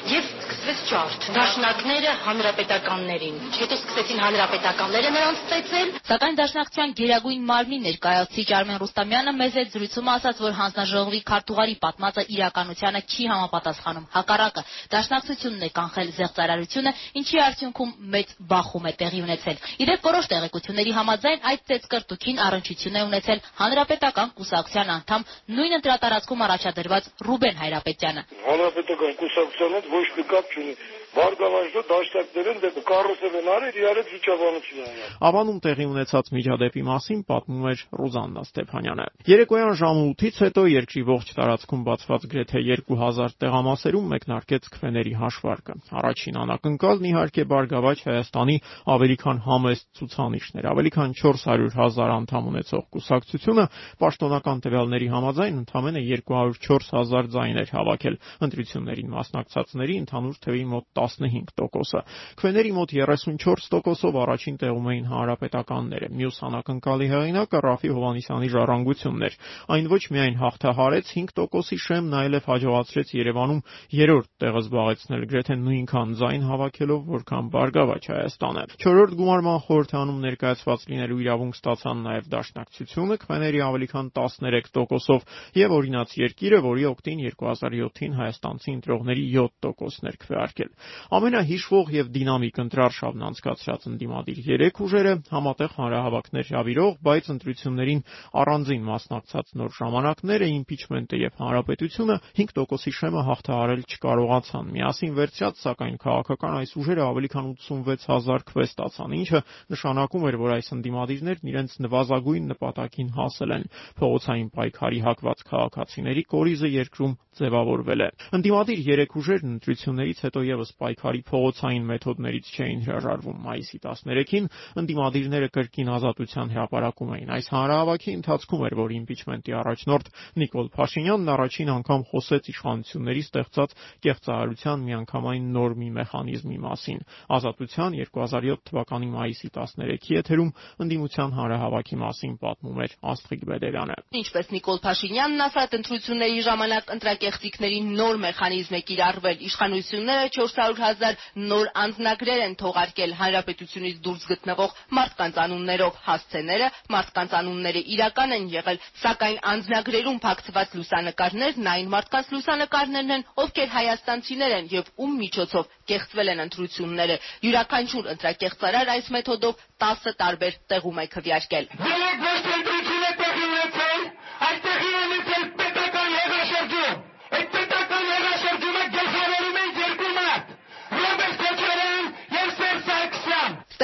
եւ 0.09 0.27
սկսվեց 0.29 0.79
ջարդ։ 0.89 1.25
Դաշնակները 1.35 2.13
հանրապետականներին, 2.23 3.35
հետո 3.59 3.77
սկսեցին 3.79 4.21
հանրապետականները 4.23 5.09
նրանց 5.15 5.41
ծեծել։ 5.49 5.91
Սակայն 6.09 6.37
Դաշնակցության 6.39 6.93
գերագույն 6.99 7.43
մարմնի 7.49 7.79
ներկայացուցիչ 7.85 8.47
Արմեն 8.59 8.79
Ռուստամյանը 8.83 9.33
մեզ 9.39 9.57
հետ 9.59 9.73
զրույցում 9.75 10.09
ասաց, 10.13 10.41
որ 10.45 10.55
հանձնաժողովի 10.59 11.21
քարտուղարի 11.29 11.75
պատմածը 11.83 12.25
իրականությանը 12.39 13.01
չի 13.09 13.27
համապատասխանում։ 13.29 14.07
Հակառակը, 14.17 14.63
Դաշնակցությունն 14.89 15.67
է 15.67 15.71
կանխել 15.79 16.11
զեղծարարությունը, 16.19 16.93
ինչի 17.19 17.41
արդյունքում 17.49 17.93
մեծ 18.17 18.33
բախում 18.49 18.89
է 18.89 18.93
տեղի 18.99 19.21
ունեցել։ 19.29 19.61
Իդեպ 19.85 20.09
որոշ 20.09 20.29
տեղեկությունների 20.33 20.95
համաձայն 20.99 21.43
այդ 21.49 21.61
ծեծկրտուքին 21.71 22.41
առնչություն 22.45 22.99
է 22.99 23.03
ունեցել 23.09 23.43
հանրապետական 23.59 24.33
կուսակցության 24.39 24.93
անդամ 24.99 25.27
նույն 25.57 25.77
ընտրատարածքում 25.79 26.45
առաջադրված 26.49 27.11
Ռուբեն 27.29 27.59
Հայրապետյանը։ 27.63 28.23
Հանրապետական 28.49 29.13
կուսակցության 29.23 29.77
հետ 29.79 29.93
ոչ 29.99 30.05
մի 30.19 30.27
կապ 30.33 30.55
չունի։ 30.55 30.73
Վարգավաճը 31.09 31.81
դաշնակներեն 31.89 32.59
դեպ 32.63 32.75
Կարոսև 32.89 33.35
են 33.39 33.47
արել 33.49 33.77
իրար 33.79 33.99
հետ 33.99 34.09
վիճաբանություն 34.13 34.81
անել։ 34.85 35.13
Ավանում 35.29 35.59
տեղի 35.65 35.85
ունեցած 35.89 36.29
միջադեպի 36.35 36.83
մասին 36.89 37.21
պատմում 37.29 37.65
էր 37.69 37.81
Ռուզաննա 37.99 38.43
Ստեփանյանը։ 38.49 39.05
Երեկոյան 39.29 39.73
ժամը 39.79 40.03
8-ից 40.09 40.39
հետո 40.45 40.63
երկրի 40.69 41.03
ողջ 41.09 41.31
տարածքում 41.39 41.83
բացված 41.89 42.27
գրեթե 42.29 42.61
2000 42.89 43.35
տեղամասերում 43.41 44.09
մեկնարկեց 44.13 44.69
քվեների 44.75 45.13
հաշվարկը։ 45.19 45.73
Առաջին 45.99 46.39
անակնկալն 46.43 47.09
իհարկե 47.09 47.43
Բարգավաճ 47.49 48.03
Հայաստանի 48.09 48.57
ավելի 48.93 49.17
քան 49.23 49.41
համեստ 49.49 49.85
ցուցանիշներ, 49.99 50.69
ավելի 50.69 50.91
քան 50.93 51.15
400 51.19 51.73
հազար 51.79 52.13
անդամ 52.19 52.49
ունեցող 52.53 52.83
կուսակցությունը 52.95 53.65
պաշտոնական 54.03 54.63
տվյալների 54.65 55.09
համաձայն 55.13 55.59
ընդամենը 55.63 56.03
204 56.09 56.89
հազար 56.99 57.29
ձայներ 57.33 57.73
հավաքել։ 57.79 58.19
Ընտրություններին 58.49 59.13
մասնակցածների 59.19 59.95
ընդհանուր 60.03 60.39
թվի 60.45 60.63
մոտ 60.73 60.85
15%-ը։ 60.99 62.01
Քվեների 62.39 62.71
մոտ 62.75 62.93
34%-ով 62.99 64.19
առաջին 64.23 64.59
տեղում 64.59 64.89
էին 64.93 65.05
հանրապետականները։ 65.09 66.09
Մյուս 66.19 66.37
անակնկալի 66.49 67.07
հեղինակը 67.13 67.61
Ռաֆի 67.65 67.91
Հովանիսյանի 67.95 68.49
ժառանգությունն 68.53 69.25
էր։ 69.29 69.37
Այն 69.75 69.89
ոչ 69.89 70.03
միայն 70.15 70.39
հաղթահարեց 70.39 71.11
5%-ի 71.19 71.77
շեմն, 71.85 72.17
այլև 72.19 72.49
հաջողացրեց 72.49 73.13
Երևանում 73.19 73.61
երրորդ 73.99 74.29
տեղը 74.43 74.61
զբաղեցնել, 74.63 75.23
գրեթե 75.29 75.55
նույնքան 75.59 76.13
ձայն 76.19 76.43
հավաքելով, 76.49 77.01
որքան 77.09 77.49
Բարգավաճ 77.53 78.09
Հայաստանը։ 78.09 78.63
4-րդ 78.83 79.13
գումարման 79.19 79.59
խորհրդանում 79.69 80.19
ներկայացված 80.29 80.85
լինելու 80.89 81.19
իրավունք 81.23 81.59
ստացան 81.59 82.03
նաև 82.09 82.29
Դաշնակցությունը 82.33 83.17
քվեների 83.23 83.59
ավելի 83.69 83.87
քան 83.93 84.11
13%-ով 84.19 85.21
եւ 85.59 85.75
օրինաց 85.79 86.15
երկիրը, 86.19 86.59
որի 86.65 86.85
օկտին 86.89 87.23
2007-ին 87.29 88.17
հայաստանցի 88.19 88.69
ընտրողների 88.79 89.25
7%-ն 89.35 90.09
էր 90.09 90.17
քվեարկել։ 90.23 90.71
Ամենահիշվող 91.19 91.91
եւ 91.95 92.09
դինամիկ 92.15 92.59
ընտրարշավն 92.63 93.25
անցկացրած 93.29 93.87
ընդդիմադիր 93.89 94.39
3 94.49 94.81
ուժերը 94.85 95.13
համատեղ 95.29 95.75
հանրահավաքներ 95.79 96.49
հravirող, 96.49 96.93
բայց 97.09 97.29
ընտրություններին 97.33 98.01
առանձին 98.39 98.83
մասնակցած 98.89 99.53
նոր 99.59 99.71
ժամանակները 99.79 100.49
իմպիչմենտը 100.59 101.19
եւ 101.19 101.39
հանրապետությունը 101.39 102.15
5%-ի 102.39 102.93
շեմը 102.99 103.23
հաղթահարել 103.29 103.83
չկարողացան։ 103.89 104.71
Միասին 104.79 105.13
վերցրած, 105.19 105.61
սակայն 105.63 105.97
քաղաքական 106.03 106.57
այս 106.59 106.73
ուժերը 106.79 107.03
ավելի 107.09 107.29
քան 107.33 107.49
86000 107.69 108.45
քվե 108.49 108.65
ստացան, 108.69 109.15
ինչը 109.19 109.41
նշանակում 109.73 110.27
էր, 110.29 110.37
որ 110.39 110.53
այս 110.59 110.71
ընդդիմադիրներն 110.79 111.49
իրենց 111.53 111.77
նվազագույն 111.85 112.49
նպատակին 112.53 113.09
հասել 113.19 113.55
են։ 113.59 113.65
Փողոցային 113.99 114.49
պայքարի 114.59 114.99
հակված 115.09 115.43
քաղաքացիների 115.49 116.23
կորիզը 116.33 116.69
երկրում 116.79 117.17
ձևավորվել 117.39 118.01
է։ 118.03 118.09
Ընդդիմադիր 118.39 118.79
3 118.89 119.15
ուժերն 119.19 119.53
ընտրություններից 119.55 120.19
հետո 120.25 120.43
եւս 120.49 120.71
պայքարի 120.79 121.21
փողոցային 121.29 121.85
մեթոդներից 121.89 122.49
չէին 122.55 122.81
հրաժարվում։ 122.89 123.37
Մայիսի 123.49 123.79
13-ին 123.85 124.49
ընդդիմադիրները 124.79 125.49
կրկին 125.55 125.91
ազատության 125.99 126.51
հրապարակում 126.53 127.13
էին։ 127.19 127.33
Այս 127.39 127.47
հանրահավաքի 127.53 128.11
ընթացքում 128.19 128.65
էր, 128.69 128.75
որ 128.79 128.93
իմպիչմենտի 128.99 129.55
առաջնորդ 129.59 130.11
Նիկոլ 130.39 130.67
Փաշինյանն 130.75 131.31
առաջին 131.33 131.71
անգամ 131.79 132.01
խոսեց 132.09 132.49
իշխանությունների 132.53 133.23
ստեղծած 133.29 133.75
կեղծարարության 134.05 134.83
միանգամայն 134.89 135.49
նոր 135.59 135.75
մի 135.79 135.89
մեխանիզմի 135.99 136.59
մասին։ 136.65 136.99
Ազատության 137.39 137.97
2007 137.99 138.63
թվականի 138.69 139.09
մայիսի 139.15 139.49
13-ի 139.59 140.17
եթերում 140.19 140.51
ընդդիմության 140.85 141.35
հանրահավաքի 141.39 141.99
մասին 142.03 142.33
պատմում 142.43 142.81
էր 142.85 142.95
Աստղիկ 143.13 143.43
Բեդերյանը։ 143.49 143.97
Ինչպես 144.19 144.51
Նիկոլ 144.55 144.79
Փաշինյանն 144.83 145.43
ասաց, 145.49 145.75
ընտրությունների 145.79 146.41
ժամանակ 146.49 146.93
ընտրակեղծիքների 147.29 147.79
նոր 147.93 148.17
մեխանիզմ 148.23 148.75
է 148.75 148.79
կիրառվել։ 148.89 149.41
Իշխանությունները 149.47 150.29
400 150.33 150.79
հազար 150.83 151.17
նոր 151.49 151.67
անձնագրեր 151.83 152.41
են 152.45 152.55
թողարկել 152.61 153.13
հանրապետությունից 153.19 153.99
դուրս 154.05 154.23
գտնվող 154.29 154.73
մարդկանց 154.97 155.35
անուններով 155.43 155.99
հասցեները, 156.09 156.67
մարդկանց 156.95 157.35
անունները 157.39 157.81
իրական 157.95 158.33
են 158.39 158.47
եղել, 158.55 158.81
սակայն 159.03 159.37
անձնագրերում 159.53 160.19
փակցված 160.25 160.73
լուսանկարներն 160.79 161.69
այն 161.73 161.91
մարդկանց 161.93 162.33
լուսանկարներն 162.33 163.13
են, 163.19 163.25
ովքեր 163.45 163.69
հայաստանցիներ 163.77 164.57
են 164.59 164.69
եւ 164.73 164.91
ում 164.97 165.13
միջոցով 165.23 165.69
կեղծվել 165.89 166.33
են 166.33 166.43
ընտրությունները։ 166.49 167.19
Յուրաքանչյուր 167.45 168.09
ընտրակեղծարար 168.15 168.93
այս 168.95 169.13
մեթոդով 169.15 169.63
10 169.85 170.17
տարբեր 170.19 170.59
տեղում 170.69 170.99
է 170.99 171.05
քվեարկել։ 171.13 171.65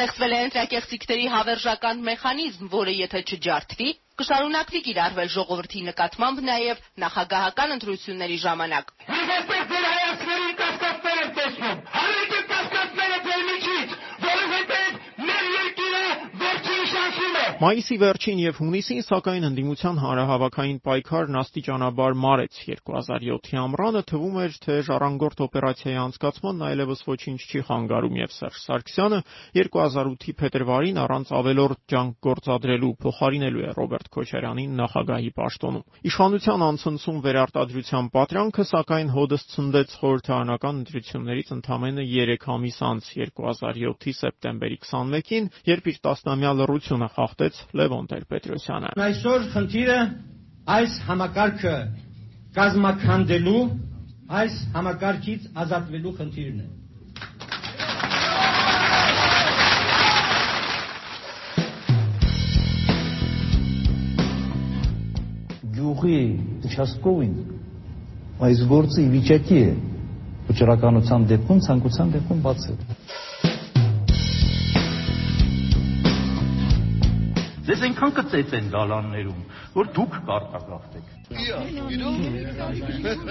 Ստեղծվել 0.06 0.34
է 0.38 0.40
ընտրակեղծիքների 0.46 1.24
հավերժական 1.34 2.02
մեխանիզմ, 2.08 2.68
որը 2.74 2.94
եթե 2.98 3.22
չջարդվի, 3.26 3.88
կշարունակվի 4.22 4.82
կիրառվել 4.88 5.32
ժողովրդի 5.38 5.82
նկատմամբ 5.90 6.44
նաև 6.52 6.86
նախագահական 7.06 7.76
ընտրությունների 7.80 8.38
ժամանակ։ 8.46 8.94
Մայիսի 17.56 17.96
վերջին 18.02 18.40
եւ 18.44 18.58
հունիսին, 18.60 18.98
սակայն 19.08 19.46
ընդդիմության 19.48 20.00
հանրահավաքային 20.04 20.80
պայքարն 20.84 21.36
աստիճանաբար 21.40 22.16
մարեց. 22.20 22.58
2007-ի 22.68 23.60
ամռանը 23.62 24.02
թվում 24.12 24.40
էր, 24.44 24.58
թե 24.66 24.76
ժառանգորդ 24.90 25.44
օպերացիայի 25.46 26.00
անցկացման 26.04 26.66
այլևս 26.68 27.04
ոչինչ 27.08 27.40
չի 27.48 27.62
խանգարում 27.70 28.20
եւ 28.20 28.34
Սերժ 28.36 28.60
Սարգսյանը 28.66 29.20
2008-ի 29.56 30.36
փետրվարին 30.36 31.00
առանց 31.06 31.32
ավելորդ 31.40 31.80
ջանք 31.96 32.20
գործադրելու 32.28 32.92
փոխարինելու 33.06 33.64
է 33.64 33.72
Ռոբերտ 33.80 34.12
Քոչարյանին 34.20 34.76
նախագահի 34.84 35.32
պաշտոնում։ 35.40 35.88
Իշխանության 36.12 36.68
անցնցում 36.76 37.24
վերարտադրության 37.24 38.12
պատրանքը 38.20 38.68
սակայն 38.76 39.16
հոդս 39.16 39.48
ցնդեց 39.56 39.96
խորհրդարանական 40.04 40.84
ընտրություններից 40.84 41.56
ընդամենը 41.56 42.08
3 42.12 42.52
ամիս 42.56 42.80
անց 42.92 43.10
2007-ի 43.16 44.16
սեպտեմբերի 44.20 44.78
21-ին, 44.84 45.50
երբ 45.72 45.90
իր 45.96 46.00
տասնամյա 46.06 46.52
լռությունը 46.60 47.10
հաստատեց 47.46 47.58
Լևոն 47.78 48.08
Տեր-Պետրոսյանը։ 48.10 48.90
Այսօր 49.06 49.44
խնդիրը 49.54 49.98
այս 50.76 50.94
համակարգը 51.06 51.74
կազմականդելու, 52.56 53.62
այս 54.40 54.54
համակարգից 54.74 55.42
ազատվելու 55.64 56.14
խնդիրն 56.18 56.60
է։ 56.66 56.68
Գյուղի 65.76 66.22
Տշասկովին 66.66 67.36
այս 68.46 68.66
գործը 68.72 69.00
ի 69.06 69.10
վիճակի 69.16 69.60
է 69.62 69.72
վճռականության 70.50 71.30
դեպքում, 71.30 71.60
ցանկության 71.68 72.16
դեպքում 72.16 72.42
բացել։ 72.46 72.78
Ձեզ 77.66 77.82
այնքան 77.86 78.12
կծեծեն 78.20 78.68
դալաններում, 78.76 79.40
որ 79.74 79.88
դուք 79.96 80.20
կարտագաղթեք։ 80.28 81.08
Իա, 81.46 81.60
իրո՞ք։ 81.96 83.26